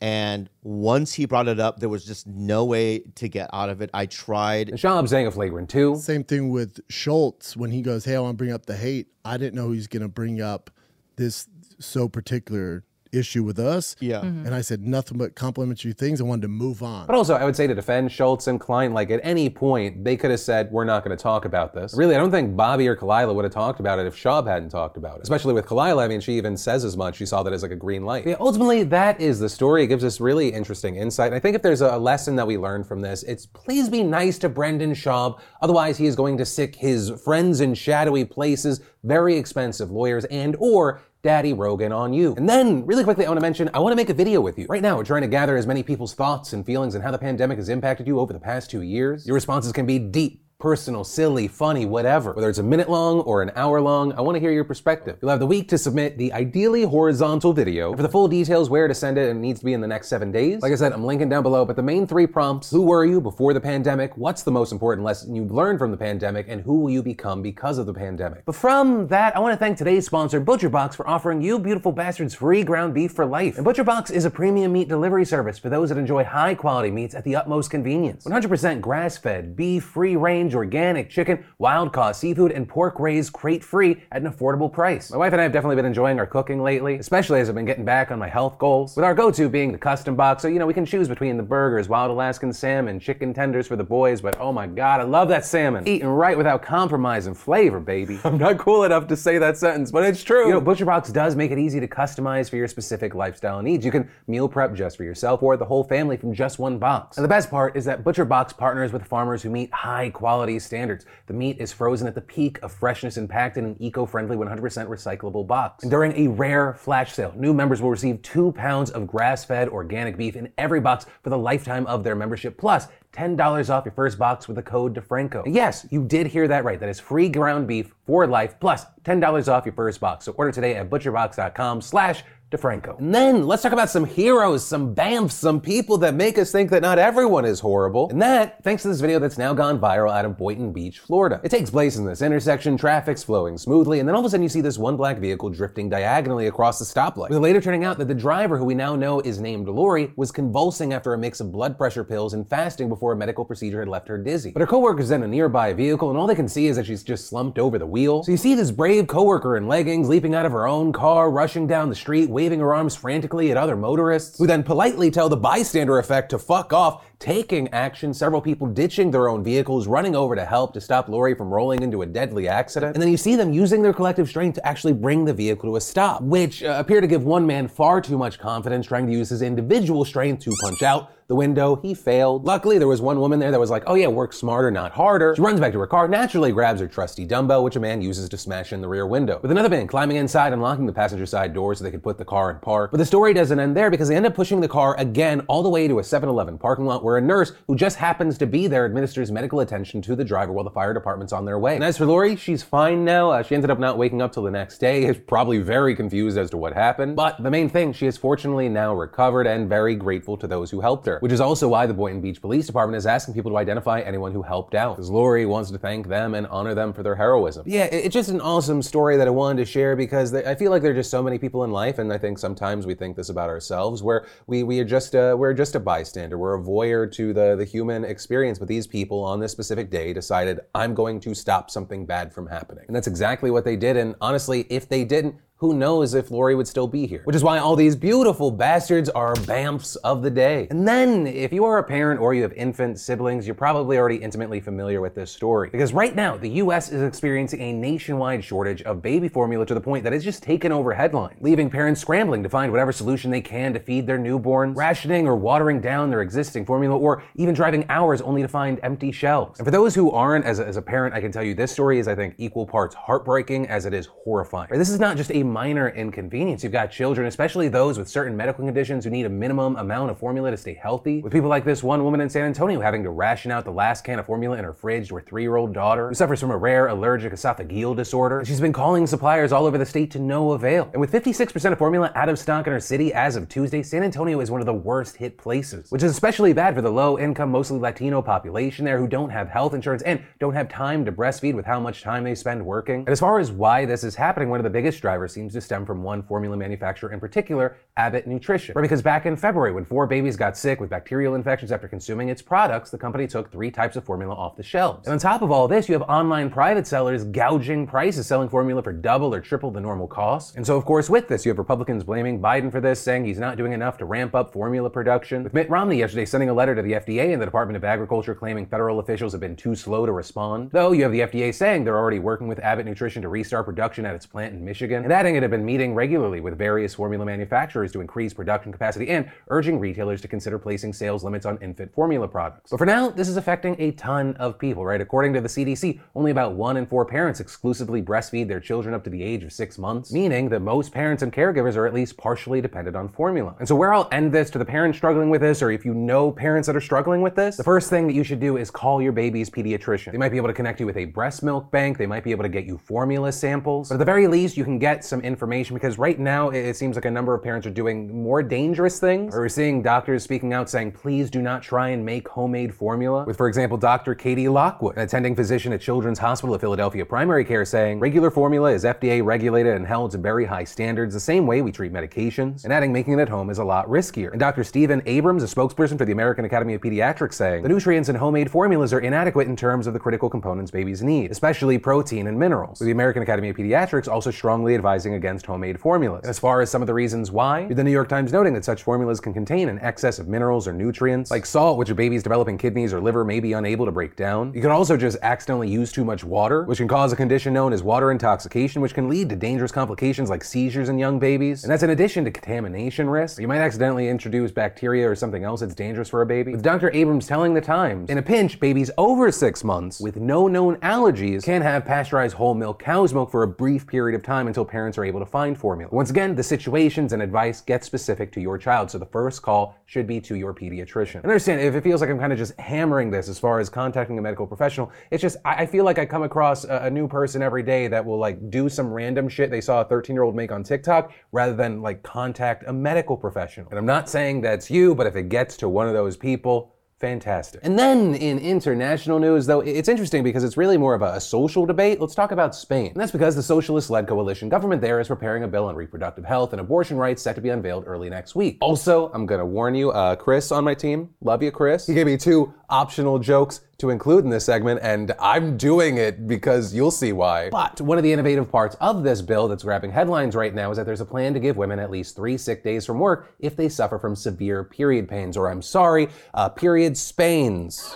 And 0.00 0.48
once 0.62 1.14
he 1.14 1.26
brought 1.26 1.48
it 1.48 1.58
up, 1.58 1.80
there 1.80 1.88
was 1.88 2.04
just 2.04 2.26
no 2.26 2.64
way 2.64 3.00
to 3.16 3.28
get 3.28 3.50
out 3.52 3.68
of 3.68 3.80
it. 3.80 3.90
I 3.92 4.06
tried. 4.06 4.68
and 4.68 4.78
Schaub 4.78 5.08
saying 5.08 5.26
of 5.26 5.34
Flagrant 5.34 5.68
2. 5.68 5.96
Same 5.96 6.22
thing 6.22 6.50
with 6.50 6.80
Schulz 6.88 7.56
when 7.56 7.72
he 7.72 7.82
goes, 7.82 8.04
Hey, 8.04 8.16
I 8.16 8.20
want 8.20 8.34
to 8.34 8.36
bring 8.36 8.52
up 8.52 8.66
the 8.66 8.76
hate. 8.76 9.08
I 9.24 9.36
didn't 9.36 9.54
know 9.54 9.72
he's 9.72 9.88
going 9.88 10.02
to 10.02 10.08
bring 10.08 10.40
up 10.40 10.70
this 11.16 11.48
so 11.80 12.08
particular 12.08 12.84
issue 13.12 13.42
with 13.44 13.58
us. 13.58 13.96
Yeah. 14.00 14.20
Mm-hmm. 14.20 14.46
And 14.46 14.54
I 14.54 14.60
said 14.60 14.82
nothing 14.82 15.18
but 15.18 15.34
complimentary 15.34 15.92
things. 15.92 16.20
I 16.20 16.24
wanted 16.24 16.42
to 16.42 16.48
move 16.48 16.82
on. 16.82 17.06
But 17.06 17.16
also, 17.16 17.34
I 17.34 17.44
would 17.44 17.56
say 17.56 17.66
to 17.66 17.74
defend 17.74 18.12
Schulz 18.12 18.48
and 18.48 18.60
Klein, 18.60 18.92
like 18.92 19.10
at 19.10 19.20
any 19.22 19.50
point, 19.50 20.04
they 20.04 20.16
could 20.16 20.30
have 20.30 20.40
said, 20.40 20.70
we're 20.70 20.84
not 20.84 21.04
going 21.04 21.16
to 21.16 21.22
talk 21.22 21.44
about 21.44 21.74
this. 21.74 21.94
Really, 21.94 22.14
I 22.14 22.18
don't 22.18 22.30
think 22.30 22.56
Bobby 22.56 22.88
or 22.88 22.96
Khalyla 22.96 23.34
would 23.34 23.44
have 23.44 23.52
talked 23.52 23.80
about 23.80 23.98
it 23.98 24.06
if 24.06 24.14
Schaub 24.14 24.46
hadn't 24.46 24.70
talked 24.70 24.96
about 24.96 25.16
it. 25.16 25.22
Especially 25.22 25.54
with 25.54 25.66
Khalyla, 25.66 26.02
I 26.02 26.08
mean, 26.08 26.20
she 26.20 26.36
even 26.36 26.56
says 26.56 26.84
as 26.84 26.96
much. 26.96 27.16
She 27.16 27.26
saw 27.26 27.42
that 27.42 27.52
as 27.52 27.62
like 27.62 27.72
a 27.72 27.76
green 27.76 28.04
light. 28.04 28.26
Yeah, 28.26 28.36
ultimately, 28.40 28.82
that 28.84 29.20
is 29.20 29.38
the 29.38 29.48
story. 29.48 29.84
It 29.84 29.88
gives 29.88 30.04
us 30.04 30.20
really 30.20 30.48
interesting 30.48 30.96
insight. 30.96 31.28
And 31.28 31.36
I 31.36 31.40
think 31.40 31.56
if 31.56 31.62
there's 31.62 31.80
a 31.80 31.96
lesson 31.96 32.36
that 32.36 32.46
we 32.46 32.58
learn 32.58 32.84
from 32.84 33.00
this, 33.00 33.22
it's 33.24 33.46
please 33.46 33.88
be 33.88 34.02
nice 34.02 34.38
to 34.38 34.48
Brendan 34.48 34.92
Schaub. 34.92 35.40
Otherwise, 35.62 35.98
he 35.98 36.06
is 36.06 36.16
going 36.16 36.36
to 36.38 36.44
sic 36.44 36.74
his 36.74 37.10
friends 37.24 37.60
in 37.60 37.74
shadowy 37.74 38.24
places, 38.24 38.80
very 39.04 39.36
expensive 39.36 39.90
lawyers, 39.90 40.24
and 40.26 40.56
or 40.58 41.00
Daddy 41.22 41.52
Rogan 41.52 41.92
on 41.92 42.12
you. 42.12 42.34
And 42.36 42.48
then, 42.48 42.86
really 42.86 43.04
quickly, 43.04 43.26
I 43.26 43.28
want 43.28 43.38
to 43.38 43.42
mention 43.42 43.70
I 43.74 43.80
want 43.80 43.92
to 43.92 43.96
make 43.96 44.08
a 44.08 44.14
video 44.14 44.40
with 44.40 44.58
you. 44.58 44.66
Right 44.68 44.82
now, 44.82 44.96
we're 44.96 45.04
trying 45.04 45.22
to 45.22 45.28
gather 45.28 45.56
as 45.56 45.66
many 45.66 45.82
people's 45.82 46.14
thoughts 46.14 46.52
and 46.52 46.64
feelings 46.64 46.94
and 46.94 47.02
how 47.02 47.10
the 47.10 47.18
pandemic 47.18 47.58
has 47.58 47.68
impacted 47.68 48.06
you 48.06 48.20
over 48.20 48.32
the 48.32 48.40
past 48.40 48.70
two 48.70 48.82
years. 48.82 49.26
Your 49.26 49.34
responses 49.34 49.72
can 49.72 49.86
be 49.86 49.98
deep. 49.98 50.44
Personal, 50.60 51.04
silly, 51.04 51.46
funny, 51.46 51.86
whatever. 51.86 52.32
Whether 52.32 52.48
it's 52.48 52.58
a 52.58 52.64
minute 52.64 52.90
long 52.90 53.20
or 53.20 53.42
an 53.42 53.52
hour 53.54 53.80
long, 53.80 54.12
I 54.14 54.22
want 54.22 54.34
to 54.34 54.40
hear 54.40 54.50
your 54.50 54.64
perspective. 54.64 55.16
You'll 55.22 55.30
have 55.30 55.38
the 55.38 55.46
week 55.46 55.68
to 55.68 55.78
submit 55.78 56.18
the 56.18 56.32
ideally 56.32 56.82
horizontal 56.82 57.52
video. 57.52 57.90
And 57.90 57.96
for 57.96 58.02
the 58.02 58.08
full 58.08 58.26
details, 58.26 58.68
where 58.68 58.88
to 58.88 58.94
send 58.94 59.18
it, 59.18 59.30
and 59.30 59.38
it 59.38 59.40
needs 59.40 59.60
to 59.60 59.64
be 59.64 59.72
in 59.72 59.80
the 59.80 59.86
next 59.86 60.08
seven 60.08 60.32
days. 60.32 60.60
Like 60.60 60.72
I 60.72 60.74
said, 60.74 60.92
I'm 60.92 61.04
linking 61.04 61.28
down 61.28 61.44
below, 61.44 61.64
but 61.64 61.76
the 61.76 61.82
main 61.84 62.08
three 62.08 62.26
prompts 62.26 62.72
who 62.72 62.82
were 62.82 63.04
you 63.04 63.20
before 63.20 63.54
the 63.54 63.60
pandemic? 63.60 64.16
What's 64.16 64.42
the 64.42 64.50
most 64.50 64.72
important 64.72 65.04
lesson 65.04 65.32
you've 65.36 65.52
learned 65.52 65.78
from 65.78 65.92
the 65.92 65.96
pandemic? 65.96 66.46
And 66.48 66.60
who 66.62 66.80
will 66.80 66.90
you 66.90 67.04
become 67.04 67.40
because 67.40 67.78
of 67.78 67.86
the 67.86 67.94
pandemic? 67.94 68.44
But 68.44 68.56
from 68.56 69.06
that, 69.06 69.36
I 69.36 69.38
want 69.38 69.52
to 69.52 69.56
thank 69.56 69.78
today's 69.78 70.06
sponsor, 70.06 70.40
ButcherBox, 70.40 70.96
for 70.96 71.08
offering 71.08 71.40
you 71.40 71.60
beautiful 71.60 71.92
bastards 71.92 72.34
free 72.34 72.64
ground 72.64 72.94
beef 72.94 73.12
for 73.12 73.24
life. 73.24 73.58
And 73.58 73.64
ButcherBox 73.64 74.10
is 74.10 74.24
a 74.24 74.30
premium 74.30 74.72
meat 74.72 74.88
delivery 74.88 75.24
service 75.24 75.56
for 75.56 75.68
those 75.68 75.90
that 75.90 75.98
enjoy 75.98 76.24
high 76.24 76.56
quality 76.56 76.90
meats 76.90 77.14
at 77.14 77.22
the 77.22 77.36
utmost 77.36 77.70
convenience. 77.70 78.24
100% 78.24 78.80
grass 78.80 79.16
fed, 79.16 79.54
beef, 79.54 79.84
free 79.84 80.16
range, 80.16 80.47
organic 80.54 81.10
chicken, 81.10 81.44
wild 81.58 81.92
caught 81.92 82.16
seafood, 82.16 82.52
and 82.52 82.68
pork 82.68 82.98
raised 82.98 83.32
crate 83.32 83.64
free 83.64 84.02
at 84.12 84.22
an 84.22 84.30
affordable 84.30 84.72
price. 84.72 85.10
My 85.10 85.18
wife 85.18 85.32
and 85.32 85.40
I 85.40 85.44
have 85.44 85.52
definitely 85.52 85.76
been 85.76 85.84
enjoying 85.84 86.18
our 86.18 86.26
cooking 86.26 86.62
lately, 86.62 86.96
especially 86.96 87.40
as 87.40 87.48
I've 87.48 87.54
been 87.54 87.64
getting 87.64 87.84
back 87.84 88.10
on 88.10 88.18
my 88.18 88.28
health 88.28 88.58
goals. 88.58 88.96
With 88.96 89.04
our 89.04 89.14
go 89.14 89.30
to 89.30 89.48
being 89.48 89.72
the 89.72 89.78
custom 89.78 90.16
box, 90.16 90.42
so 90.42 90.48
you 90.48 90.58
know 90.58 90.66
we 90.66 90.74
can 90.74 90.86
choose 90.86 91.08
between 91.08 91.36
the 91.36 91.42
burgers, 91.42 91.88
wild 91.88 92.10
Alaskan 92.10 92.52
salmon, 92.52 93.00
chicken 93.00 93.32
tenders 93.34 93.66
for 93.66 93.76
the 93.76 93.84
boys, 93.84 94.20
but 94.20 94.38
oh 94.40 94.52
my 94.52 94.66
god, 94.66 95.00
I 95.00 95.04
love 95.04 95.28
that 95.28 95.44
salmon. 95.44 95.86
Eating 95.86 96.08
right 96.08 96.36
without 96.36 96.62
compromise 96.62 96.98
compromising 96.98 97.34
flavor, 97.34 97.80
baby. 97.80 98.18
I'm 98.24 98.38
not 98.38 98.58
cool 98.58 98.84
enough 98.84 99.06
to 99.08 99.16
say 99.16 99.38
that 99.38 99.56
sentence, 99.56 99.90
but 99.90 100.04
it's 100.04 100.22
true. 100.22 100.46
You 100.46 100.52
know, 100.52 100.60
ButcherBox 100.60 101.12
does 101.12 101.36
make 101.36 101.50
it 101.50 101.58
easy 101.58 101.80
to 101.80 101.88
customize 101.88 102.50
for 102.50 102.56
your 102.56 102.68
specific 102.68 103.14
lifestyle 103.14 103.62
needs. 103.62 103.84
You 103.84 103.90
can 103.90 104.10
meal 104.26 104.48
prep 104.48 104.74
just 104.74 104.96
for 104.96 105.04
yourself 105.04 105.42
or 105.42 105.56
the 105.56 105.64
whole 105.64 105.84
family 105.84 106.16
from 106.16 106.34
just 106.34 106.58
one 106.58 106.78
box. 106.78 107.16
And 107.16 107.24
the 107.24 107.28
best 107.28 107.50
part 107.50 107.76
is 107.76 107.84
that 107.84 108.04
ButcherBox 108.04 108.56
partners 108.56 108.92
with 108.92 109.04
farmers 109.04 109.42
who 109.42 109.50
meet 109.50 109.72
high 109.72 110.10
quality 110.38 110.58
standards. 110.60 111.04
The 111.26 111.32
meat 111.32 111.56
is 111.58 111.72
frozen 111.72 112.06
at 112.06 112.14
the 112.14 112.20
peak 112.20 112.62
of 112.62 112.70
freshness 112.70 113.16
and 113.16 113.28
packed 113.28 113.56
in 113.56 113.64
an 113.64 113.76
eco-friendly 113.80 114.36
100% 114.36 114.60
recyclable 114.86 115.44
box. 115.44 115.82
And 115.82 115.90
during 115.90 116.12
a 116.12 116.28
rare 116.28 116.74
flash 116.74 117.12
sale, 117.12 117.32
new 117.34 117.52
members 117.52 117.82
will 117.82 117.90
receive 117.90 118.22
two 118.22 118.52
pounds 118.52 118.90
of 118.90 119.08
grass-fed 119.08 119.68
organic 119.68 120.16
beef 120.16 120.36
in 120.36 120.52
every 120.56 120.80
box 120.80 121.06
for 121.24 121.30
the 121.30 121.38
lifetime 121.38 121.88
of 121.88 122.04
their 122.04 122.14
membership, 122.14 122.56
plus 122.56 122.86
$10 123.12 123.68
off 123.68 123.84
your 123.84 123.92
first 123.92 124.16
box 124.16 124.46
with 124.46 124.54
the 124.54 124.62
code 124.62 124.94
DeFranco. 124.94 125.42
Yes, 125.44 125.88
you 125.90 126.04
did 126.04 126.28
hear 126.28 126.46
that 126.46 126.62
right. 126.62 126.78
That 126.78 126.88
is 126.88 127.00
free 127.00 127.28
ground 127.28 127.66
beef 127.66 127.92
for 128.06 128.24
life, 128.28 128.54
plus 128.60 128.84
$10 129.02 129.48
off 129.52 129.66
your 129.66 129.74
first 129.74 129.98
box. 129.98 130.24
So 130.26 130.32
order 130.32 130.52
today 130.52 130.76
at 130.76 130.88
butcherbox.com 130.88 131.80
slash 131.80 132.22
DeFranco. 132.50 132.98
And 132.98 133.14
then 133.14 133.46
let's 133.46 133.62
talk 133.62 133.72
about 133.72 133.90
some 133.90 134.06
heroes, 134.06 134.64
some 134.64 134.94
BAMFs, 134.94 135.32
some 135.32 135.60
people 135.60 135.98
that 135.98 136.14
make 136.14 136.38
us 136.38 136.50
think 136.50 136.70
that 136.70 136.80
not 136.80 136.98
everyone 136.98 137.44
is 137.44 137.60
horrible. 137.60 138.08
And 138.08 138.22
that, 138.22 138.64
thanks 138.64 138.82
to 138.82 138.88
this 138.88 139.00
video 139.00 139.18
that's 139.18 139.36
now 139.36 139.52
gone 139.52 139.78
viral 139.78 140.10
out 140.10 140.24
of 140.24 140.38
Boynton 140.38 140.72
Beach, 140.72 140.98
Florida. 140.98 141.40
It 141.44 141.50
takes 141.50 141.68
place 141.68 141.96
in 141.96 142.06
this 142.06 142.22
intersection, 142.22 142.78
traffic's 142.78 143.22
flowing 143.22 143.58
smoothly, 143.58 144.00
and 144.00 144.08
then 144.08 144.14
all 144.14 144.20
of 144.20 144.26
a 144.26 144.30
sudden 144.30 144.42
you 144.42 144.48
see 144.48 144.62
this 144.62 144.78
one 144.78 144.96
black 144.96 145.18
vehicle 145.18 145.50
drifting 145.50 145.90
diagonally 145.90 146.46
across 146.46 146.78
the 146.78 146.86
stoplight. 146.86 147.28
With 147.28 147.36
it 147.36 147.40
later 147.40 147.60
turning 147.60 147.84
out 147.84 147.98
that 147.98 148.08
the 148.08 148.14
driver, 148.14 148.56
who 148.56 148.64
we 148.64 148.74
now 148.74 148.96
know 148.96 149.20
is 149.20 149.40
named 149.40 149.68
Lori, 149.68 150.12
was 150.16 150.32
convulsing 150.32 150.94
after 150.94 151.12
a 151.12 151.18
mix 151.18 151.40
of 151.40 151.52
blood 151.52 151.76
pressure 151.76 152.04
pills 152.04 152.32
and 152.32 152.48
fasting 152.48 152.88
before 152.88 153.12
a 153.12 153.16
medical 153.16 153.44
procedure 153.44 153.80
had 153.80 153.88
left 153.88 154.08
her 154.08 154.16
dizzy. 154.16 154.52
But 154.52 154.60
her 154.60 154.66
coworker's 154.66 155.10
in 155.10 155.22
a 155.22 155.28
nearby 155.28 155.74
vehicle, 155.74 156.08
and 156.08 156.18
all 156.18 156.26
they 156.26 156.34
can 156.34 156.48
see 156.48 156.68
is 156.68 156.76
that 156.76 156.86
she's 156.86 157.02
just 157.02 157.26
slumped 157.26 157.58
over 157.58 157.78
the 157.78 157.86
wheel. 157.86 158.22
So 158.22 158.30
you 158.30 158.38
see 158.38 158.54
this 158.54 158.70
brave 158.70 159.06
coworker 159.06 159.58
in 159.58 159.68
leggings 159.68 160.08
leaping 160.08 160.34
out 160.34 160.46
of 160.46 160.52
her 160.52 160.66
own 160.66 160.94
car, 160.94 161.30
rushing 161.30 161.66
down 161.66 161.90
the 161.90 161.94
street, 161.94 162.30
waving 162.38 162.60
her 162.60 162.72
arms 162.72 162.94
frantically 162.94 163.50
at 163.50 163.56
other 163.56 163.74
motorists, 163.74 164.38
who 164.38 164.46
then 164.46 164.62
politely 164.62 165.10
tell 165.10 165.28
the 165.28 165.36
bystander 165.36 165.98
effect 165.98 166.30
to 166.30 166.38
fuck 166.38 166.72
off, 166.72 167.04
taking 167.18 167.66
action, 167.70 168.14
several 168.14 168.40
people 168.40 168.64
ditching 168.68 169.10
their 169.10 169.28
own 169.28 169.42
vehicles, 169.42 169.88
running 169.88 170.14
over 170.14 170.36
to 170.36 170.44
help 170.44 170.72
to 170.72 170.80
stop 170.80 171.08
Lori 171.08 171.34
from 171.34 171.52
rolling 171.52 171.82
into 171.82 172.02
a 172.02 172.06
deadly 172.06 172.46
accident. 172.46 172.94
And 172.94 173.02
then 173.02 173.10
you 173.10 173.16
see 173.16 173.34
them 173.34 173.52
using 173.52 173.82
their 173.82 173.92
collective 173.92 174.28
strength 174.28 174.54
to 174.54 174.64
actually 174.64 174.92
bring 174.92 175.24
the 175.24 175.34
vehicle 175.34 175.68
to 175.70 175.74
a 175.74 175.80
stop, 175.80 176.22
which 176.22 176.62
uh, 176.62 176.76
appear 176.78 177.00
to 177.00 177.08
give 177.08 177.24
one 177.24 177.44
man 177.44 177.66
far 177.66 178.00
too 178.00 178.16
much 178.16 178.38
confidence 178.38 178.86
trying 178.86 179.08
to 179.08 179.12
use 179.12 179.30
his 179.30 179.42
individual 179.42 180.04
strength 180.04 180.44
to 180.44 180.52
punch 180.62 180.84
out 180.84 181.10
the 181.28 181.34
window. 181.34 181.76
He 181.76 181.92
failed. 181.92 182.46
Luckily, 182.46 182.78
there 182.78 182.88
was 182.88 183.02
one 183.02 183.20
woman 183.20 183.38
there 183.38 183.50
that 183.50 183.60
was 183.60 183.68
like, 183.70 183.84
oh 183.86 183.94
yeah, 183.94 184.06
work 184.06 184.32
smarter, 184.32 184.70
not 184.70 184.92
harder. 184.92 185.36
She 185.36 185.42
runs 185.42 185.60
back 185.60 185.72
to 185.72 185.78
her 185.78 185.86
car, 185.86 186.08
naturally 186.08 186.52
grabs 186.52 186.80
her 186.80 186.88
trusty 186.88 187.26
dumbbell, 187.26 187.62
which 187.62 187.76
a 187.76 187.80
man 187.80 188.00
uses 188.00 188.30
to 188.30 188.38
smash 188.38 188.72
in 188.72 188.80
the 188.80 188.88
rear 188.88 189.06
window. 189.06 189.38
With 189.42 189.50
another 189.50 189.68
man 189.68 189.86
climbing 189.86 190.16
inside 190.16 190.54
and 190.54 190.62
locking 190.62 190.86
the 190.86 190.92
passenger 190.92 191.26
side 191.26 191.52
door 191.52 191.74
so 191.74 191.84
they 191.84 191.90
could 191.90 192.02
put 192.02 192.16
the 192.16 192.24
car 192.24 192.50
in 192.50 192.58
park. 192.60 192.90
But 192.90 192.96
the 192.96 193.04
story 193.04 193.34
doesn't 193.34 193.60
end 193.60 193.76
there 193.76 193.90
because 193.90 194.08
they 194.08 194.16
end 194.16 194.24
up 194.24 194.34
pushing 194.34 194.60
the 194.60 194.68
car 194.68 194.98
again 194.98 195.42
all 195.48 195.62
the 195.62 195.68
way 195.68 195.86
to 195.86 195.98
a 195.98 196.02
7-Eleven 196.02 196.56
parking 196.56 196.86
lot 196.86 197.04
where 197.04 197.18
a 197.18 197.20
nurse 197.20 197.52
who 197.66 197.76
just 197.76 197.98
happens 197.98 198.38
to 198.38 198.46
be 198.46 198.66
there 198.66 198.86
administers 198.86 199.30
medical 199.30 199.60
attention 199.60 200.00
to 200.00 200.16
the 200.16 200.24
driver 200.24 200.52
while 200.52 200.64
the 200.64 200.70
fire 200.70 200.94
department's 200.94 201.34
on 201.34 201.44
their 201.44 201.58
way. 201.58 201.74
And 201.74 201.84
as 201.84 201.98
for 201.98 202.06
Lori, 202.06 202.36
she's 202.36 202.62
fine 202.62 203.04
now. 203.04 203.30
Uh, 203.32 203.42
she 203.42 203.54
ended 203.54 203.70
up 203.70 203.78
not 203.78 203.98
waking 203.98 204.22
up 204.22 204.32
till 204.32 204.44
the 204.44 204.50
next 204.50 204.78
day. 204.78 205.04
Is 205.04 205.18
probably 205.18 205.58
very 205.58 205.94
confused 205.94 206.38
as 206.38 206.48
to 206.50 206.56
what 206.56 206.72
happened. 206.72 207.16
But 207.16 207.42
the 207.42 207.50
main 207.50 207.68
thing, 207.68 207.92
she 207.92 208.06
is 208.06 208.16
fortunately 208.16 208.70
now 208.70 208.94
recovered 208.94 209.46
and 209.46 209.68
very 209.68 209.94
grateful 209.94 210.38
to 210.38 210.46
those 210.46 210.70
who 210.70 210.80
helped 210.80 211.06
her, 211.06 211.17
which 211.20 211.32
is 211.32 211.40
also 211.40 211.68
why 211.68 211.86
the 211.86 211.94
Boynton 211.94 212.20
Beach 212.20 212.40
Police 212.40 212.66
Department 212.66 212.96
is 212.96 213.06
asking 213.06 213.34
people 213.34 213.50
to 213.50 213.56
identify 213.56 214.00
anyone 214.00 214.32
who 214.32 214.42
helped 214.42 214.74
out. 214.74 214.96
Because 214.96 215.10
Lori 215.10 215.46
wants 215.46 215.70
to 215.70 215.78
thank 215.78 216.08
them 216.08 216.34
and 216.34 216.46
honor 216.48 216.74
them 216.74 216.92
for 216.92 217.02
their 217.02 217.14
heroism. 217.16 217.64
Yeah, 217.66 217.84
it- 217.84 218.06
it's 218.06 218.14
just 218.14 218.28
an 218.30 218.40
awesome 218.40 218.82
story 218.82 219.16
that 219.16 219.26
I 219.26 219.30
wanted 219.30 219.58
to 219.64 219.64
share 219.70 219.96
because 219.96 220.34
I 220.34 220.54
feel 220.54 220.70
like 220.70 220.82
there 220.82 220.92
are 220.92 220.94
just 220.94 221.10
so 221.10 221.22
many 221.22 221.38
people 221.38 221.64
in 221.64 221.70
life, 221.72 221.98
and 221.98 222.12
I 222.12 222.18
think 222.18 222.38
sometimes 222.38 222.86
we 222.86 222.94
think 222.94 223.16
this 223.16 223.28
about 223.28 223.48
ourselves, 223.48 224.02
where 224.02 224.26
we, 224.46 224.62
we 224.62 224.80
are 224.80 224.84
just 224.84 225.14
a, 225.14 225.34
we're 225.36 225.54
just 225.54 225.74
a 225.74 225.80
bystander, 225.80 226.38
we're 226.38 226.54
a 226.54 226.62
voyeur 226.62 227.10
to 227.12 227.32
the, 227.32 227.56
the 227.56 227.64
human 227.64 228.04
experience. 228.04 228.58
But 228.58 228.68
these 228.68 228.86
people 228.86 229.22
on 229.24 229.40
this 229.40 229.52
specific 229.52 229.90
day 229.90 230.12
decided, 230.12 230.60
I'm 230.74 230.94
going 230.94 231.20
to 231.20 231.34
stop 231.34 231.70
something 231.70 232.06
bad 232.06 232.32
from 232.32 232.46
happening. 232.46 232.84
And 232.86 232.96
that's 232.96 233.06
exactly 233.06 233.50
what 233.50 233.64
they 233.64 233.76
did. 233.76 233.96
And 233.96 234.14
honestly, 234.20 234.66
if 234.70 234.88
they 234.88 235.04
didn't, 235.04 235.34
who 235.58 235.74
knows 235.74 236.14
if 236.14 236.30
Lori 236.30 236.54
would 236.54 236.68
still 236.68 236.86
be 236.86 237.04
here? 237.04 237.22
Which 237.24 237.34
is 237.34 237.42
why 237.42 237.58
all 237.58 237.74
these 237.74 237.96
beautiful 237.96 238.52
bastards 238.52 239.08
are 239.08 239.34
BAMFs 239.34 239.96
of 240.04 240.22
the 240.22 240.30
day. 240.30 240.68
And 240.70 240.86
then, 240.86 241.26
if 241.26 241.52
you 241.52 241.64
are 241.64 241.78
a 241.78 241.82
parent 241.82 242.20
or 242.20 242.32
you 242.32 242.42
have 242.42 242.52
infant 242.52 243.00
siblings, 243.00 243.44
you're 243.44 243.56
probably 243.56 243.98
already 243.98 244.16
intimately 244.16 244.60
familiar 244.60 245.00
with 245.00 245.16
this 245.16 245.32
story. 245.32 245.68
Because 245.70 245.92
right 245.92 246.14
now, 246.14 246.36
the 246.36 246.48
US 246.62 246.92
is 246.92 247.02
experiencing 247.02 247.60
a 247.60 247.72
nationwide 247.72 248.44
shortage 248.44 248.82
of 248.82 249.02
baby 249.02 249.28
formula 249.28 249.66
to 249.66 249.74
the 249.74 249.80
point 249.80 250.04
that 250.04 250.12
it's 250.12 250.24
just 250.24 250.44
taken 250.44 250.70
over 250.70 250.94
headlines, 250.94 251.36
leaving 251.40 251.68
parents 251.68 252.00
scrambling 252.00 252.44
to 252.44 252.48
find 252.48 252.70
whatever 252.70 252.92
solution 252.92 253.32
they 253.32 253.40
can 253.40 253.72
to 253.72 253.80
feed 253.80 254.06
their 254.06 254.18
newborns, 254.18 254.76
rationing 254.76 255.26
or 255.26 255.34
watering 255.34 255.80
down 255.80 256.08
their 256.08 256.22
existing 256.22 256.64
formula, 256.64 256.96
or 256.96 257.24
even 257.34 257.52
driving 257.52 257.84
hours 257.88 258.22
only 258.22 258.42
to 258.42 258.48
find 258.48 258.78
empty 258.84 259.10
shelves. 259.10 259.58
And 259.58 259.66
for 259.66 259.72
those 259.72 259.92
who 259.92 260.12
aren't, 260.12 260.44
as 260.44 260.60
a, 260.60 260.66
as 260.66 260.76
a 260.76 260.82
parent, 260.82 261.16
I 261.16 261.20
can 261.20 261.32
tell 261.32 261.42
you 261.42 261.54
this 261.54 261.72
story 261.72 261.98
is, 261.98 262.06
I 262.06 262.14
think, 262.14 262.36
equal 262.38 262.64
parts 262.64 262.94
heartbreaking 262.94 263.66
as 263.66 263.86
it 263.86 263.92
is 263.92 264.06
horrifying. 264.06 264.68
This 264.70 264.90
is 264.90 265.00
not 265.00 265.16
just 265.16 265.32
a 265.32 265.47
minor 265.48 265.88
inconvenience. 265.88 266.62
You've 266.62 266.72
got 266.72 266.90
children, 266.90 267.26
especially 267.26 267.68
those 267.68 267.98
with 267.98 268.08
certain 268.08 268.36
medical 268.36 268.64
conditions 268.64 269.04
who 269.04 269.10
need 269.10 269.26
a 269.26 269.28
minimum 269.30 269.76
amount 269.76 270.10
of 270.10 270.18
formula 270.18 270.50
to 270.50 270.56
stay 270.56 270.74
healthy. 270.74 271.20
With 271.20 271.32
people 271.32 271.48
like 271.48 271.64
this 271.64 271.82
one 271.82 272.04
woman 272.04 272.20
in 272.20 272.28
San 272.28 272.44
Antonio 272.44 272.80
having 272.80 273.02
to 273.02 273.10
ration 273.10 273.50
out 273.50 273.64
the 273.64 273.72
last 273.72 274.04
can 274.04 274.18
of 274.18 274.26
formula 274.26 274.56
in 274.56 274.64
her 274.64 274.72
fridge 274.72 275.08
to 275.08 275.16
her 275.16 275.20
three 275.20 275.42
year 275.42 275.56
old 275.56 275.72
daughter, 275.72 276.08
who 276.08 276.14
suffers 276.14 276.40
from 276.40 276.50
a 276.50 276.56
rare 276.56 276.88
allergic 276.88 277.32
esophageal 277.32 277.96
disorder. 277.96 278.44
She's 278.44 278.60
been 278.60 278.72
calling 278.72 279.06
suppliers 279.06 279.52
all 279.52 279.66
over 279.66 279.78
the 279.78 279.86
state 279.86 280.10
to 280.12 280.18
no 280.18 280.52
avail. 280.52 280.90
And 280.92 281.00
with 281.00 281.10
56% 281.10 281.72
of 281.72 281.78
formula 281.78 282.12
out 282.14 282.28
of 282.28 282.38
stock 282.38 282.66
in 282.66 282.72
her 282.72 282.80
city 282.80 283.12
as 283.12 283.36
of 283.36 283.48
Tuesday, 283.48 283.82
San 283.82 284.02
Antonio 284.02 284.40
is 284.40 284.50
one 284.50 284.60
of 284.60 284.66
the 284.66 284.74
worst 284.74 285.16
hit 285.16 285.38
places, 285.38 285.90
which 285.90 286.02
is 286.02 286.10
especially 286.10 286.52
bad 286.52 286.74
for 286.74 286.82
the 286.82 286.90
low 286.90 287.18
income, 287.18 287.50
mostly 287.50 287.78
Latino 287.78 288.20
population 288.22 288.84
there 288.84 288.98
who 288.98 289.06
don't 289.06 289.30
have 289.30 289.48
health 289.48 289.74
insurance 289.74 290.02
and 290.02 290.22
don't 290.38 290.54
have 290.54 290.68
time 290.68 291.04
to 291.04 291.12
breastfeed 291.12 291.54
with 291.54 291.64
how 291.64 291.80
much 291.80 292.02
time 292.02 292.24
they 292.24 292.34
spend 292.34 292.64
working. 292.64 293.00
And 293.00 293.10
as 293.10 293.20
far 293.20 293.38
as 293.38 293.50
why 293.50 293.84
this 293.84 294.04
is 294.04 294.14
happening, 294.14 294.48
one 294.48 294.60
of 294.60 294.64
the 294.64 294.70
biggest 294.70 295.00
drivers 295.00 295.32
seems 295.38 295.52
to 295.52 295.60
stem 295.60 295.86
from 295.86 296.02
one 296.02 296.20
formula 296.20 296.56
manufacturer 296.56 297.12
in 297.12 297.20
particular, 297.20 297.76
Abbott 297.96 298.26
Nutrition. 298.26 298.72
Right, 298.74 298.82
because 298.82 299.02
back 299.02 299.24
in 299.24 299.36
February, 299.36 299.72
when 299.72 299.84
four 299.84 300.04
babies 300.04 300.36
got 300.36 300.56
sick 300.56 300.80
with 300.80 300.90
bacterial 300.90 301.36
infections 301.36 301.70
after 301.70 301.86
consuming 301.86 302.28
its 302.28 302.42
products, 302.42 302.90
the 302.90 302.98
company 302.98 303.28
took 303.28 303.52
three 303.52 303.70
types 303.70 303.94
of 303.94 304.02
formula 304.02 304.34
off 304.34 304.56
the 304.56 304.64
shelves. 304.64 305.06
And 305.06 305.12
on 305.12 305.20
top 305.20 305.42
of 305.42 305.52
all 305.52 305.68
this, 305.68 305.88
you 305.88 305.92
have 305.92 306.02
online 306.02 306.50
private 306.50 306.88
sellers 306.88 307.22
gouging 307.24 307.86
prices, 307.86 308.26
selling 308.26 308.48
formula 308.48 308.82
for 308.82 308.92
double 308.92 309.32
or 309.32 309.40
triple 309.40 309.70
the 309.70 309.80
normal 309.80 310.08
cost. 310.08 310.56
And 310.56 310.66
so, 310.66 310.76
of 310.76 310.84
course, 310.84 311.08
with 311.08 311.28
this, 311.28 311.46
you 311.46 311.50
have 311.50 311.58
Republicans 311.58 312.02
blaming 312.02 312.40
Biden 312.40 312.72
for 312.72 312.80
this, 312.80 313.00
saying 313.00 313.24
he's 313.24 313.38
not 313.38 313.56
doing 313.56 313.72
enough 313.72 313.96
to 313.98 314.06
ramp 314.06 314.34
up 314.34 314.52
formula 314.52 314.90
production. 314.90 315.44
With 315.44 315.54
Mitt 315.54 315.70
Romney 315.70 315.98
yesterday 315.98 316.24
sending 316.24 316.48
a 316.48 316.54
letter 316.54 316.74
to 316.74 316.82
the 316.82 316.94
FDA 316.94 317.32
and 317.32 317.40
the 317.40 317.46
Department 317.46 317.76
of 317.76 317.84
Agriculture 317.84 318.34
claiming 318.34 318.66
federal 318.66 318.98
officials 318.98 319.30
have 319.32 319.40
been 319.40 319.54
too 319.54 319.76
slow 319.76 320.04
to 320.04 320.10
respond. 320.10 320.72
Though 320.72 320.90
you 320.90 321.04
have 321.04 321.12
the 321.12 321.20
FDA 321.20 321.54
saying 321.54 321.84
they're 321.84 321.96
already 321.96 322.18
working 322.18 322.48
with 322.48 322.58
Abbott 322.58 322.86
Nutrition 322.86 323.22
to 323.22 323.28
restart 323.28 323.66
production 323.66 324.04
at 324.04 324.16
its 324.16 324.26
plant 324.26 324.54
in 324.54 324.64
Michigan, 324.64 325.04
and 325.04 325.12
adding 325.28 325.36
it 325.36 325.42
had 325.42 325.50
been 325.50 325.64
meeting 325.64 325.94
regularly 325.94 326.40
with 326.40 326.56
various 326.56 326.94
formula 326.94 327.22
manufacturers 327.22 327.92
to 327.92 328.00
increase 328.00 328.32
production 328.32 328.72
capacity 328.72 329.10
and 329.10 329.30
urging 329.48 329.78
retailers 329.78 330.22
to 330.22 330.28
consider 330.28 330.58
placing 330.58 330.90
sales 330.90 331.22
limits 331.22 331.44
on 331.44 331.58
infant 331.58 331.92
formula 331.92 332.26
products. 332.26 332.70
But 332.70 332.78
for 332.78 332.86
now, 332.86 333.10
this 333.10 333.28
is 333.28 333.36
affecting 333.36 333.76
a 333.78 333.90
ton 333.90 334.34
of 334.36 334.58
people, 334.58 334.86
right? 334.86 335.02
According 335.02 335.34
to 335.34 335.42
the 335.42 335.48
CDC, 335.48 336.00
only 336.14 336.30
about 336.30 336.54
one 336.54 336.78
in 336.78 336.86
four 336.86 337.04
parents 337.04 337.40
exclusively 337.40 338.00
breastfeed 338.00 338.48
their 338.48 338.58
children 338.58 338.94
up 338.94 339.04
to 339.04 339.10
the 339.10 339.22
age 339.22 339.44
of 339.44 339.52
six 339.52 339.76
months, 339.76 340.14
meaning 340.14 340.48
that 340.48 340.60
most 340.60 340.92
parents 340.92 341.22
and 341.22 341.30
caregivers 341.30 341.76
are 341.76 341.86
at 341.86 341.92
least 341.92 342.16
partially 342.16 342.62
dependent 342.62 342.96
on 342.96 343.06
formula. 343.06 343.54
And 343.58 343.68
so, 343.68 343.76
where 343.76 343.92
I'll 343.92 344.08
end 344.12 344.32
this 344.32 344.48
to 344.50 344.58
the 344.58 344.64
parents 344.64 344.96
struggling 344.96 345.28
with 345.28 345.42
this, 345.42 345.60
or 345.60 345.70
if 345.70 345.84
you 345.84 345.92
know 345.92 346.32
parents 346.32 346.64
that 346.68 346.76
are 346.76 346.80
struggling 346.80 347.20
with 347.20 347.34
this, 347.34 347.58
the 347.58 347.64
first 347.64 347.90
thing 347.90 348.06
that 348.06 348.14
you 348.14 348.24
should 348.24 348.40
do 348.40 348.56
is 348.56 348.70
call 348.70 349.02
your 349.02 349.12
baby's 349.12 349.50
pediatrician. 349.50 350.10
They 350.10 350.18
might 350.18 350.32
be 350.32 350.38
able 350.38 350.48
to 350.48 350.54
connect 350.54 350.80
you 350.80 350.86
with 350.86 350.96
a 350.96 351.04
breast 351.04 351.42
milk 351.42 351.70
bank, 351.70 351.98
they 351.98 352.06
might 352.06 352.24
be 352.24 352.30
able 352.30 352.44
to 352.44 352.48
get 352.48 352.64
you 352.64 352.78
formula 352.78 353.30
samples, 353.30 353.90
but 353.90 353.96
at 353.96 353.98
the 353.98 354.06
very 354.06 354.26
least, 354.26 354.56
you 354.56 354.64
can 354.64 354.78
get 354.78 355.04
some 355.04 355.17
information 355.20 355.74
because 355.74 355.98
right 355.98 356.18
now 356.18 356.50
it 356.50 356.74
seems 356.74 356.96
like 356.96 357.04
a 357.04 357.10
number 357.10 357.34
of 357.34 357.42
parents 357.42 357.66
are 357.66 357.70
doing 357.70 358.22
more 358.22 358.42
dangerous 358.42 358.98
things. 358.98 359.34
Or 359.34 359.40
we're 359.40 359.48
seeing 359.48 359.82
doctors 359.82 360.22
speaking 360.22 360.52
out 360.52 360.68
saying, 360.70 360.92
please 360.92 361.30
do 361.30 361.42
not 361.42 361.62
try 361.62 361.88
and 361.88 362.04
make 362.04 362.28
homemade 362.28 362.74
formula. 362.74 363.24
With, 363.24 363.36
for 363.36 363.48
example, 363.48 363.78
Dr. 363.78 364.14
Katie 364.14 364.48
Lockwood, 364.48 364.96
an 364.96 365.02
attending 365.02 365.34
physician 365.34 365.72
at 365.72 365.80
Children's 365.80 366.18
Hospital 366.18 366.54
of 366.54 366.60
Philadelphia 366.60 367.04
Primary 367.04 367.44
Care, 367.44 367.64
saying, 367.64 368.00
regular 368.00 368.30
formula 368.30 368.72
is 368.72 368.84
FDA 368.84 369.24
regulated 369.24 369.74
and 369.74 369.86
held 369.86 370.10
to 370.12 370.18
very 370.18 370.44
high 370.44 370.64
standards, 370.64 371.14
the 371.14 371.20
same 371.20 371.46
way 371.46 371.62
we 371.62 371.72
treat 371.72 371.92
medications, 371.92 372.64
and 372.64 372.72
adding 372.72 372.92
making 372.92 373.14
it 373.14 373.20
at 373.20 373.28
home 373.28 373.50
is 373.50 373.58
a 373.58 373.64
lot 373.64 373.86
riskier. 373.88 374.30
And 374.30 374.40
Dr. 374.40 374.64
Steven 374.64 375.02
Abrams, 375.06 375.42
a 375.42 375.46
spokesperson 375.46 375.98
for 375.98 376.04
the 376.04 376.12
American 376.12 376.44
Academy 376.44 376.74
of 376.74 376.80
Pediatrics, 376.80 377.34
saying, 377.34 377.62
the 377.62 377.68
nutrients 377.68 378.08
in 378.08 378.16
homemade 378.16 378.50
formulas 378.50 378.92
are 378.92 379.00
inadequate 379.00 379.48
in 379.48 379.56
terms 379.56 379.86
of 379.86 379.92
the 379.92 380.00
critical 380.00 380.30
components 380.30 380.70
babies 380.70 381.02
need, 381.02 381.30
especially 381.30 381.78
protein 381.78 382.26
and 382.26 382.38
minerals. 382.38 382.80
With 382.80 382.86
the 382.86 382.92
American 382.92 383.22
Academy 383.22 383.48
of 383.50 383.56
Pediatrics 383.56 384.08
also 384.08 384.30
strongly 384.30 384.74
advising 384.74 385.07
against 385.14 385.46
homemade 385.46 385.80
formulas. 385.80 386.24
As 386.26 386.38
far 386.38 386.60
as 386.60 386.70
some 386.70 386.82
of 386.82 386.86
the 386.86 386.94
reasons 386.94 387.30
why, 387.30 387.66
the 387.66 387.84
New 387.84 387.90
York 387.90 388.08
Times 388.08 388.32
noting 388.32 388.54
that 388.54 388.64
such 388.64 388.82
formulas 388.82 389.20
can 389.20 389.32
contain 389.32 389.68
an 389.68 389.78
excess 389.80 390.18
of 390.18 390.28
minerals 390.28 390.66
or 390.66 390.72
nutrients, 390.72 391.30
like 391.30 391.46
salt, 391.46 391.78
which 391.78 391.90
a 391.90 391.94
baby's 391.94 392.22
developing 392.22 392.58
kidneys 392.58 392.92
or 392.92 393.00
liver 393.00 393.24
may 393.24 393.40
be 393.40 393.52
unable 393.52 393.86
to 393.86 393.92
break 393.92 394.16
down. 394.16 394.52
You 394.54 394.60
can 394.60 394.70
also 394.70 394.96
just 394.96 395.18
accidentally 395.22 395.68
use 395.68 395.92
too 395.92 396.04
much 396.04 396.24
water, 396.24 396.64
which 396.64 396.78
can 396.78 396.88
cause 396.88 397.12
a 397.12 397.16
condition 397.16 397.52
known 397.52 397.72
as 397.72 397.82
water 397.82 398.10
intoxication, 398.10 398.82
which 398.82 398.94
can 398.94 399.08
lead 399.08 399.28
to 399.30 399.36
dangerous 399.36 399.72
complications 399.72 400.30
like 400.30 400.44
seizures 400.44 400.88
in 400.88 400.98
young 400.98 401.18
babies. 401.18 401.64
And 401.64 401.72
that's 401.72 401.82
in 401.82 401.90
addition 401.90 402.24
to 402.24 402.30
contamination 402.30 403.08
risk. 403.08 403.40
You 403.40 403.48
might 403.48 403.60
accidentally 403.60 404.08
introduce 404.08 404.50
bacteria 404.50 405.08
or 405.08 405.14
something 405.14 405.44
else 405.44 405.60
that's 405.60 405.74
dangerous 405.74 406.08
for 406.08 406.22
a 406.22 406.26
baby. 406.26 406.52
With 406.52 406.62
Dr. 406.62 406.90
Abrams 406.92 407.26
telling 407.26 407.54
the 407.54 407.60
Times, 407.60 408.10
in 408.10 408.18
a 408.18 408.22
pinch, 408.22 408.60
babies 408.60 408.90
over 408.98 409.30
six 409.30 409.64
months 409.64 410.00
with 410.00 410.16
no 410.16 410.48
known 410.48 410.76
allergies 410.76 411.44
can 411.44 411.62
have 411.62 411.84
pasteurized 411.84 412.34
whole 412.34 412.54
milk 412.54 412.78
cow's 412.82 413.14
milk 413.14 413.30
for 413.30 413.42
a 413.42 413.48
brief 413.48 413.86
period 413.86 414.14
of 414.14 414.22
time 414.22 414.46
until 414.46 414.64
parents 414.64 414.97
are 414.98 415.04
able 415.04 415.20
to 415.20 415.26
find 415.26 415.56
formula. 415.56 415.90
Once 415.92 416.10
again, 416.10 416.34
the 416.34 416.42
situations 416.42 417.12
and 417.12 417.22
advice 417.22 417.60
get 417.60 417.84
specific 417.84 418.32
to 418.32 418.40
your 418.40 418.58
child, 418.58 418.90
so 418.90 418.98
the 418.98 419.06
first 419.06 419.42
call 419.42 419.76
should 419.86 420.06
be 420.06 420.20
to 420.20 420.34
your 420.34 420.52
pediatrician. 420.52 421.16
And 421.16 421.26
understand 421.26 421.60
if 421.60 421.74
it 421.74 421.82
feels 421.82 422.00
like 422.00 422.10
I'm 422.10 422.18
kind 422.18 422.32
of 422.32 422.38
just 422.38 422.58
hammering 422.58 423.10
this 423.10 423.28
as 423.28 423.38
far 423.38 423.60
as 423.60 423.68
contacting 423.68 424.18
a 424.18 424.22
medical 424.22 424.46
professional, 424.46 424.92
it's 425.10 425.22
just 425.22 425.38
I 425.44 425.64
feel 425.66 425.84
like 425.84 425.98
I 425.98 426.04
come 426.04 426.22
across 426.22 426.64
a, 426.64 426.80
a 426.84 426.90
new 426.90 427.08
person 427.08 427.42
every 427.42 427.62
day 427.62 427.88
that 427.88 428.04
will 428.04 428.18
like 428.18 428.50
do 428.50 428.68
some 428.68 428.92
random 428.92 429.28
shit 429.28 429.50
they 429.50 429.60
saw 429.60 429.80
a 429.80 429.84
13 429.84 430.14
year 430.14 430.22
old 430.22 430.34
make 430.34 430.52
on 430.52 430.62
TikTok 430.62 431.12
rather 431.32 431.54
than 431.54 431.80
like 431.80 432.02
contact 432.02 432.64
a 432.66 432.72
medical 432.72 433.16
professional. 433.16 433.68
And 433.70 433.78
I'm 433.78 433.86
not 433.86 434.08
saying 434.08 434.40
that's 434.40 434.70
you, 434.70 434.94
but 434.94 435.06
if 435.06 435.16
it 435.16 435.28
gets 435.28 435.56
to 435.58 435.68
one 435.68 435.86
of 435.86 435.94
those 435.94 436.16
people, 436.16 436.74
Fantastic. 437.00 437.60
And 437.62 437.78
then 437.78 438.16
in 438.16 438.40
international 438.40 439.20
news, 439.20 439.46
though, 439.46 439.60
it's 439.60 439.88
interesting 439.88 440.24
because 440.24 440.42
it's 440.42 440.56
really 440.56 440.76
more 440.76 440.94
of 440.94 441.02
a, 441.02 441.20
social 441.20 441.66
debate. 441.66 442.00
Let's 442.00 442.14
talk 442.14 442.32
about 442.32 442.54
Spain. 442.54 442.88
And 442.88 442.96
that's 442.96 443.12
because 443.12 443.36
the 443.36 443.42
socialist 443.42 443.90
led 443.90 444.08
coalition 444.08 444.48
government 444.48 444.80
there 444.80 444.98
is 444.98 445.08
preparing 445.08 445.42
a 445.42 445.48
bill 445.48 445.66
on 445.66 445.76
reproductive 445.76 446.24
health 446.24 446.52
and 446.52 446.60
abortion 446.60 446.96
rights 446.96 447.22
set 447.22 447.34
to 447.34 447.40
be 447.40 447.50
unveiled 447.50 447.84
early 447.86 448.08
next 448.08 448.34
week. 448.34 448.56
Also, 448.60 449.10
I'm 449.12 449.26
going 449.26 449.40
to 449.40 449.46
warn 449.46 449.74
you, 449.74 449.90
uh, 449.90 450.16
Chris 450.16 450.50
on 450.50 450.64
my 450.64 450.74
team, 450.74 451.10
love 451.20 451.42
you, 451.42 451.50
Chris. 451.50 451.86
He 451.86 451.94
gave 451.94 452.06
me 452.06 452.16
two 452.16 452.54
optional 452.70 453.18
jokes 453.18 453.60
to 453.78 453.90
include 453.90 454.24
in 454.24 454.30
this 454.30 454.44
segment, 454.44 454.80
and 454.82 455.14
I'm 455.20 455.56
doing 455.56 455.98
it 455.98 456.26
because 456.26 456.74
you'll 456.74 456.90
see 456.90 457.12
why. 457.12 457.48
But 457.48 457.80
one 457.80 457.96
of 457.96 458.02
the 458.02 458.12
innovative 458.12 458.50
parts 458.50 458.74
of 458.80 459.04
this 459.04 459.22
bill 459.22 459.46
that's 459.46 459.62
grabbing 459.62 459.92
headlines 459.92 460.34
right 460.34 460.52
now 460.52 460.72
is 460.72 460.78
that 460.78 460.84
there's 460.84 461.00
a 461.00 461.04
plan 461.04 461.32
to 461.34 461.38
give 461.38 461.56
women 461.56 461.78
at 461.78 461.88
least 461.88 462.16
three 462.16 462.36
sick 462.38 462.64
days 462.64 462.84
from 462.84 462.98
work 462.98 463.32
if 463.38 463.54
they 463.54 463.68
suffer 463.68 463.96
from 463.96 464.16
severe 464.16 464.64
period 464.64 465.08
pains, 465.08 465.36
or 465.36 465.48
I'm 465.48 465.62
sorry, 465.62 466.08
uh, 466.34 466.48
period 466.48 466.96
spains. 466.96 467.94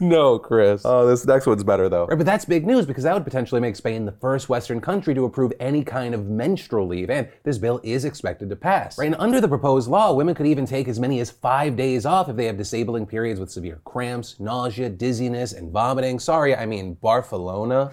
No, 0.00 0.38
Chris. 0.38 0.82
Oh, 0.84 1.06
this 1.06 1.24
next 1.26 1.46
one's 1.46 1.64
better 1.64 1.88
though. 1.88 2.06
Right, 2.06 2.16
but 2.16 2.26
that's 2.26 2.44
big 2.44 2.66
news 2.66 2.86
because 2.86 3.04
that 3.04 3.14
would 3.14 3.24
potentially 3.24 3.60
make 3.60 3.76
Spain 3.76 4.04
the 4.04 4.12
first 4.12 4.48
Western 4.48 4.80
country 4.80 5.14
to 5.14 5.24
approve 5.24 5.52
any 5.60 5.84
kind 5.84 6.14
of 6.14 6.26
menstrual 6.26 6.86
leave, 6.86 7.10
and 7.10 7.28
this 7.44 7.58
bill 7.58 7.80
is 7.82 8.04
expected 8.04 8.50
to 8.50 8.56
pass. 8.56 8.98
Right, 8.98 9.06
and 9.06 9.16
under 9.18 9.40
the 9.40 9.48
proposed 9.48 9.88
law, 9.88 10.12
women 10.12 10.34
could 10.34 10.46
even 10.46 10.66
take 10.66 10.88
as 10.88 10.98
many 10.98 11.20
as 11.20 11.30
five 11.30 11.76
days 11.76 12.06
off 12.06 12.28
if 12.28 12.36
they 12.36 12.46
have 12.46 12.56
disabling 12.56 13.06
periods 13.06 13.40
with 13.40 13.50
severe 13.50 13.80
cramps, 13.84 14.38
nausea, 14.40 14.88
dizziness, 14.88 15.52
and 15.52 15.70
vomiting. 15.70 16.18
Sorry, 16.18 16.54
I 16.54 16.66
mean 16.66 16.94
Barcelona. 16.94 17.92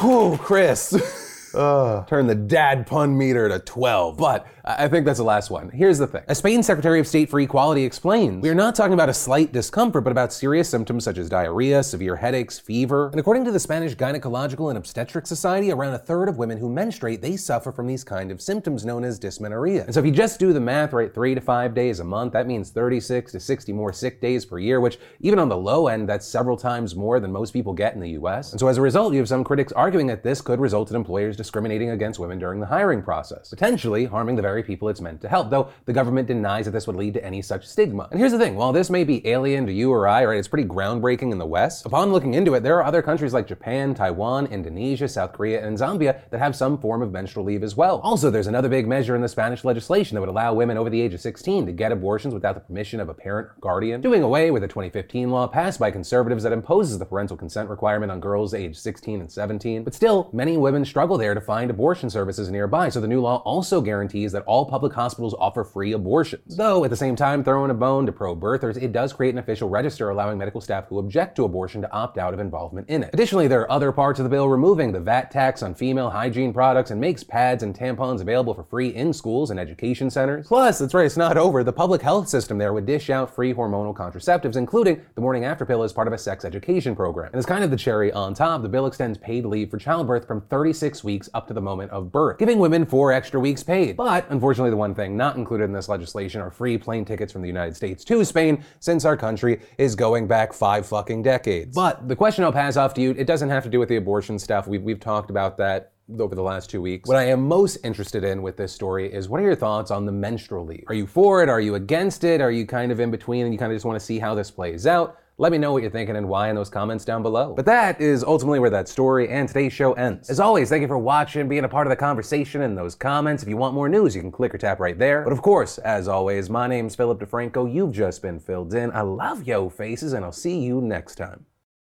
Whew, 0.00 0.38
Chris. 0.38 1.28
Uh, 1.54 2.04
turn 2.06 2.26
the 2.26 2.34
dad 2.34 2.86
pun 2.86 3.16
meter 3.16 3.48
to 3.48 3.58
12. 3.58 4.16
But 4.16 4.46
I 4.64 4.86
think 4.86 5.06
that's 5.06 5.18
the 5.18 5.24
last 5.24 5.50
one. 5.50 5.70
Here's 5.70 5.98
the 5.98 6.06
thing. 6.06 6.22
As 6.28 6.38
Spain's 6.38 6.66
Secretary 6.66 7.00
of 7.00 7.06
State 7.08 7.28
for 7.28 7.40
Equality 7.40 7.84
explains, 7.84 8.42
we 8.42 8.48
are 8.48 8.54
not 8.54 8.76
talking 8.76 8.92
about 8.92 9.08
a 9.08 9.14
slight 9.14 9.52
discomfort, 9.52 10.04
but 10.04 10.10
about 10.10 10.32
serious 10.32 10.68
symptoms 10.68 11.02
such 11.02 11.18
as 11.18 11.28
diarrhea, 11.28 11.82
severe 11.82 12.16
headaches, 12.16 12.60
fever. 12.60 13.08
And 13.08 13.18
according 13.18 13.44
to 13.46 13.50
the 13.50 13.58
Spanish 13.58 13.96
Gynecological 13.96 14.68
and 14.68 14.78
Obstetric 14.78 15.26
Society, 15.26 15.72
around 15.72 15.94
a 15.94 15.98
third 15.98 16.28
of 16.28 16.38
women 16.38 16.58
who 16.58 16.68
menstruate, 16.68 17.22
they 17.22 17.36
suffer 17.36 17.72
from 17.72 17.88
these 17.88 18.04
kind 18.04 18.30
of 18.30 18.40
symptoms 18.40 18.84
known 18.84 19.02
as 19.02 19.18
dysmenorrhea. 19.18 19.84
And 19.84 19.94
so 19.94 19.98
if 20.00 20.06
you 20.06 20.12
just 20.12 20.38
do 20.38 20.52
the 20.52 20.60
math, 20.60 20.92
right, 20.92 21.12
three 21.12 21.34
to 21.34 21.40
five 21.40 21.74
days 21.74 21.98
a 21.98 22.04
month, 22.04 22.32
that 22.34 22.46
means 22.46 22.70
36 22.70 23.32
to 23.32 23.40
60 23.40 23.72
more 23.72 23.92
sick 23.92 24.20
days 24.20 24.44
per 24.44 24.58
year, 24.58 24.80
which 24.80 24.98
even 25.20 25.40
on 25.40 25.48
the 25.48 25.56
low 25.56 25.88
end, 25.88 26.08
that's 26.08 26.26
several 26.26 26.56
times 26.56 26.94
more 26.94 27.18
than 27.18 27.32
most 27.32 27.52
people 27.52 27.72
get 27.72 27.94
in 27.94 28.00
the 28.00 28.10
US. 28.10 28.52
And 28.52 28.60
so 28.60 28.68
as 28.68 28.78
a 28.78 28.82
result, 28.82 29.12
you 29.12 29.18
have 29.18 29.28
some 29.28 29.42
critics 29.42 29.72
arguing 29.72 30.06
that 30.06 30.22
this 30.22 30.40
could 30.40 30.60
result 30.60 30.90
in 30.90 30.96
employers 30.96 31.36
discriminating 31.42 31.90
against 31.90 32.20
women 32.20 32.38
during 32.38 32.60
the 32.60 32.66
hiring 32.66 33.02
process, 33.02 33.50
potentially 33.50 34.04
harming 34.04 34.36
the 34.36 34.42
very 34.42 34.62
people 34.62 34.88
it's 34.88 35.00
meant 35.00 35.20
to 35.20 35.28
help, 35.28 35.50
though 35.50 35.68
the 35.86 35.92
government 35.92 36.28
denies 36.28 36.64
that 36.64 36.70
this 36.70 36.86
would 36.86 36.96
lead 36.96 37.14
to 37.14 37.24
any 37.24 37.42
such 37.42 37.66
stigma. 37.66 38.08
And 38.10 38.20
here's 38.20 38.32
the 38.32 38.38
thing 38.38 38.54
while 38.54 38.72
this 38.72 38.90
may 38.90 39.04
be 39.04 39.26
alien 39.26 39.66
to 39.66 39.72
you 39.72 39.90
or 39.90 40.06
I, 40.06 40.24
right, 40.24 40.38
it's 40.38 40.48
pretty 40.48 40.68
groundbreaking 40.68 41.32
in 41.32 41.38
the 41.38 41.46
West, 41.46 41.84
upon 41.84 42.12
looking 42.12 42.34
into 42.34 42.54
it, 42.54 42.62
there 42.62 42.76
are 42.76 42.84
other 42.84 43.02
countries 43.02 43.34
like 43.34 43.46
Japan, 43.46 43.94
Taiwan, 43.94 44.46
Indonesia, 44.46 45.08
South 45.08 45.32
Korea, 45.32 45.66
and 45.66 45.76
Zambia 45.76 46.20
that 46.30 46.38
have 46.38 46.54
some 46.54 46.78
form 46.78 47.02
of 47.02 47.12
menstrual 47.12 47.44
leave 47.44 47.62
as 47.62 47.76
well. 47.76 47.98
Also, 48.00 48.30
there's 48.30 48.46
another 48.46 48.68
big 48.68 48.86
measure 48.86 49.16
in 49.16 49.22
the 49.22 49.28
Spanish 49.28 49.64
legislation 49.64 50.14
that 50.14 50.20
would 50.20 50.28
allow 50.28 50.54
women 50.54 50.78
over 50.78 50.90
the 50.90 51.00
age 51.00 51.14
of 51.14 51.20
16 51.20 51.66
to 51.66 51.72
get 51.72 51.92
abortions 51.92 52.32
without 52.32 52.54
the 52.54 52.60
permission 52.60 53.00
of 53.00 53.08
a 53.08 53.14
parent 53.14 53.48
or 53.48 53.56
guardian, 53.60 54.00
doing 54.00 54.22
away 54.22 54.50
with 54.50 54.62
a 54.62 54.68
2015 54.68 55.30
law 55.30 55.46
passed 55.46 55.80
by 55.80 55.90
conservatives 55.90 56.42
that 56.42 56.52
imposes 56.52 56.98
the 56.98 57.04
parental 57.04 57.36
consent 57.36 57.68
requirement 57.68 58.12
on 58.12 58.20
girls 58.20 58.54
aged 58.54 58.76
16 58.76 59.20
and 59.20 59.30
17. 59.30 59.84
But 59.84 59.94
still, 59.94 60.30
many 60.32 60.56
women 60.56 60.84
struggle 60.84 61.18
there 61.18 61.31
to 61.34 61.40
find 61.40 61.70
abortion 61.70 62.10
services 62.10 62.50
nearby, 62.50 62.88
so 62.88 63.00
the 63.00 63.08
new 63.08 63.20
law 63.20 63.42
also 63.44 63.80
guarantees 63.80 64.32
that 64.32 64.44
all 64.44 64.66
public 64.66 64.92
hospitals 64.92 65.34
offer 65.38 65.64
free 65.64 65.92
abortions. 65.92 66.56
Though, 66.56 66.84
at 66.84 66.90
the 66.90 66.96
same 66.96 67.16
time, 67.16 67.42
throwing 67.42 67.70
a 67.70 67.74
bone 67.74 68.06
to 68.06 68.12
pro 68.12 68.36
birthers, 68.36 68.80
it 68.80 68.92
does 68.92 69.12
create 69.12 69.34
an 69.34 69.38
official 69.38 69.68
register 69.68 70.10
allowing 70.10 70.38
medical 70.38 70.60
staff 70.60 70.86
who 70.88 70.98
object 70.98 71.36
to 71.36 71.44
abortion 71.44 71.82
to 71.82 71.92
opt 71.92 72.18
out 72.18 72.34
of 72.34 72.40
involvement 72.40 72.88
in 72.88 73.02
it. 73.02 73.10
Additionally, 73.12 73.48
there 73.48 73.60
are 73.60 73.72
other 73.72 73.92
parts 73.92 74.18
of 74.20 74.24
the 74.24 74.30
bill 74.30 74.48
removing 74.48 74.92
the 74.92 75.00
VAT 75.00 75.30
tax 75.30 75.62
on 75.62 75.74
female 75.74 76.10
hygiene 76.10 76.52
products 76.52 76.90
and 76.90 77.00
makes 77.00 77.22
pads 77.22 77.62
and 77.62 77.76
tampons 77.76 78.20
available 78.20 78.54
for 78.54 78.64
free 78.64 78.88
in 78.88 79.12
schools 79.12 79.50
and 79.50 79.58
education 79.60 80.10
centers. 80.10 80.46
Plus, 80.46 80.78
that's 80.78 80.94
right, 80.94 81.06
it's 81.06 81.16
not 81.16 81.36
over. 81.36 81.64
The 81.64 81.72
public 81.72 82.02
health 82.02 82.28
system 82.28 82.58
there 82.58 82.72
would 82.72 82.86
dish 82.86 83.10
out 83.10 83.34
free 83.34 83.54
hormonal 83.54 83.94
contraceptives, 83.94 84.56
including 84.56 85.00
the 85.14 85.20
morning 85.20 85.44
after 85.44 85.64
pill 85.64 85.82
as 85.82 85.92
part 85.92 86.06
of 86.06 86.12
a 86.12 86.18
sex 86.18 86.44
education 86.44 86.94
program. 86.94 87.30
And 87.32 87.38
as 87.38 87.46
kind 87.46 87.64
of 87.64 87.70
the 87.70 87.76
cherry 87.76 88.12
on 88.12 88.34
top, 88.34 88.62
the 88.62 88.68
bill 88.68 88.86
extends 88.86 89.18
paid 89.18 89.44
leave 89.44 89.70
for 89.70 89.78
childbirth 89.78 90.26
from 90.26 90.42
36 90.42 91.02
weeks 91.22 91.30
up 91.34 91.46
to 91.46 91.54
the 91.54 91.60
moment 91.60 91.90
of 91.92 92.10
birth 92.10 92.38
giving 92.38 92.58
women 92.58 92.84
four 92.84 93.12
extra 93.12 93.38
weeks 93.38 93.62
paid. 93.62 93.96
But 93.96 94.26
unfortunately, 94.30 94.70
the 94.70 94.76
one 94.76 94.94
thing 94.94 95.16
not 95.16 95.36
included 95.36 95.64
in 95.64 95.72
this 95.72 95.88
legislation 95.88 96.40
are 96.40 96.50
free 96.50 96.76
plane 96.76 97.04
tickets 97.04 97.32
from 97.32 97.42
the 97.42 97.48
United 97.48 97.76
States 97.76 98.04
to 98.04 98.24
Spain, 98.24 98.64
since 98.80 99.04
our 99.04 99.16
country 99.16 99.60
is 99.78 99.94
going 99.94 100.26
back 100.26 100.52
five 100.52 100.86
fucking 100.86 101.22
decades. 101.22 101.74
But 101.74 102.08
the 102.08 102.16
question 102.16 102.44
I'll 102.44 102.52
pass 102.52 102.76
off 102.76 102.94
to 102.94 103.00
you, 103.00 103.12
it 103.12 103.26
doesn't 103.26 103.50
have 103.50 103.62
to 103.64 103.70
do 103.70 103.78
with 103.78 103.88
the 103.88 103.96
abortion 103.96 104.38
stuff. 104.38 104.66
We've, 104.66 104.82
we've 104.82 105.00
talked 105.00 105.30
about 105.30 105.56
that 105.58 105.92
over 106.18 106.34
the 106.34 106.42
last 106.42 106.68
two 106.68 106.82
weeks. 106.82 107.08
What 107.08 107.16
I 107.16 107.26
am 107.26 107.46
most 107.46 107.76
interested 107.84 108.24
in 108.24 108.42
with 108.42 108.56
this 108.56 108.72
story 108.72 109.12
is 109.12 109.28
what 109.28 109.40
are 109.40 109.44
your 109.44 109.54
thoughts 109.54 109.90
on 109.90 110.04
the 110.04 110.12
menstrual 110.12 110.66
leave? 110.66 110.84
Are 110.88 110.94
you 110.94 111.06
for 111.06 111.42
it? 111.42 111.48
Are 111.48 111.60
you 111.60 111.76
against 111.76 112.24
it? 112.24 112.40
Are 112.40 112.50
you 112.50 112.66
kind 112.66 112.90
of 112.90 112.98
in 112.98 113.10
between 113.10 113.44
and 113.44 113.54
you 113.54 113.58
kind 113.58 113.70
of 113.70 113.76
just 113.76 113.86
want 113.86 113.98
to 113.98 114.04
see 114.04 114.18
how 114.18 114.34
this 114.34 114.50
plays 114.50 114.86
out? 114.86 115.18
Let 115.38 115.50
me 115.50 115.56
know 115.56 115.72
what 115.72 115.82
you're 115.82 115.90
thinking 115.90 116.16
and 116.16 116.28
why 116.28 116.50
in 116.50 116.56
those 116.56 116.68
comments 116.68 117.06
down 117.06 117.22
below. 117.22 117.54
But 117.54 117.64
that 117.64 118.00
is 118.00 118.22
ultimately 118.22 118.58
where 118.58 118.70
that 118.70 118.86
story 118.86 119.30
and 119.30 119.48
today's 119.48 119.72
show 119.72 119.94
ends. 119.94 120.28
As 120.28 120.40
always, 120.40 120.68
thank 120.68 120.82
you 120.82 120.88
for 120.88 120.98
watching, 120.98 121.48
being 121.48 121.64
a 121.64 121.68
part 121.68 121.86
of 121.86 121.90
the 121.90 121.96
conversation 121.96 122.60
in 122.60 122.74
those 122.74 122.94
comments. 122.94 123.42
If 123.42 123.48
you 123.48 123.56
want 123.56 123.74
more 123.74 123.88
news, 123.88 124.14
you 124.14 124.20
can 124.20 124.30
click 124.30 124.54
or 124.54 124.58
tap 124.58 124.78
right 124.78 124.98
there. 124.98 125.22
But 125.24 125.32
of 125.32 125.40
course, 125.40 125.78
as 125.78 126.06
always, 126.06 126.50
my 126.50 126.66
name's 126.66 126.94
Philip 126.94 127.18
DeFranco. 127.18 127.72
You've 127.72 127.92
just 127.92 128.20
been 128.20 128.38
filled 128.38 128.74
in. 128.74 128.92
I 128.92 129.00
love 129.00 129.46
yo 129.46 129.70
faces, 129.70 130.12
and 130.12 130.22
I'll 130.22 130.32
see 130.32 130.58
you 130.58 130.82
next 130.82 131.14
time. 131.14 131.46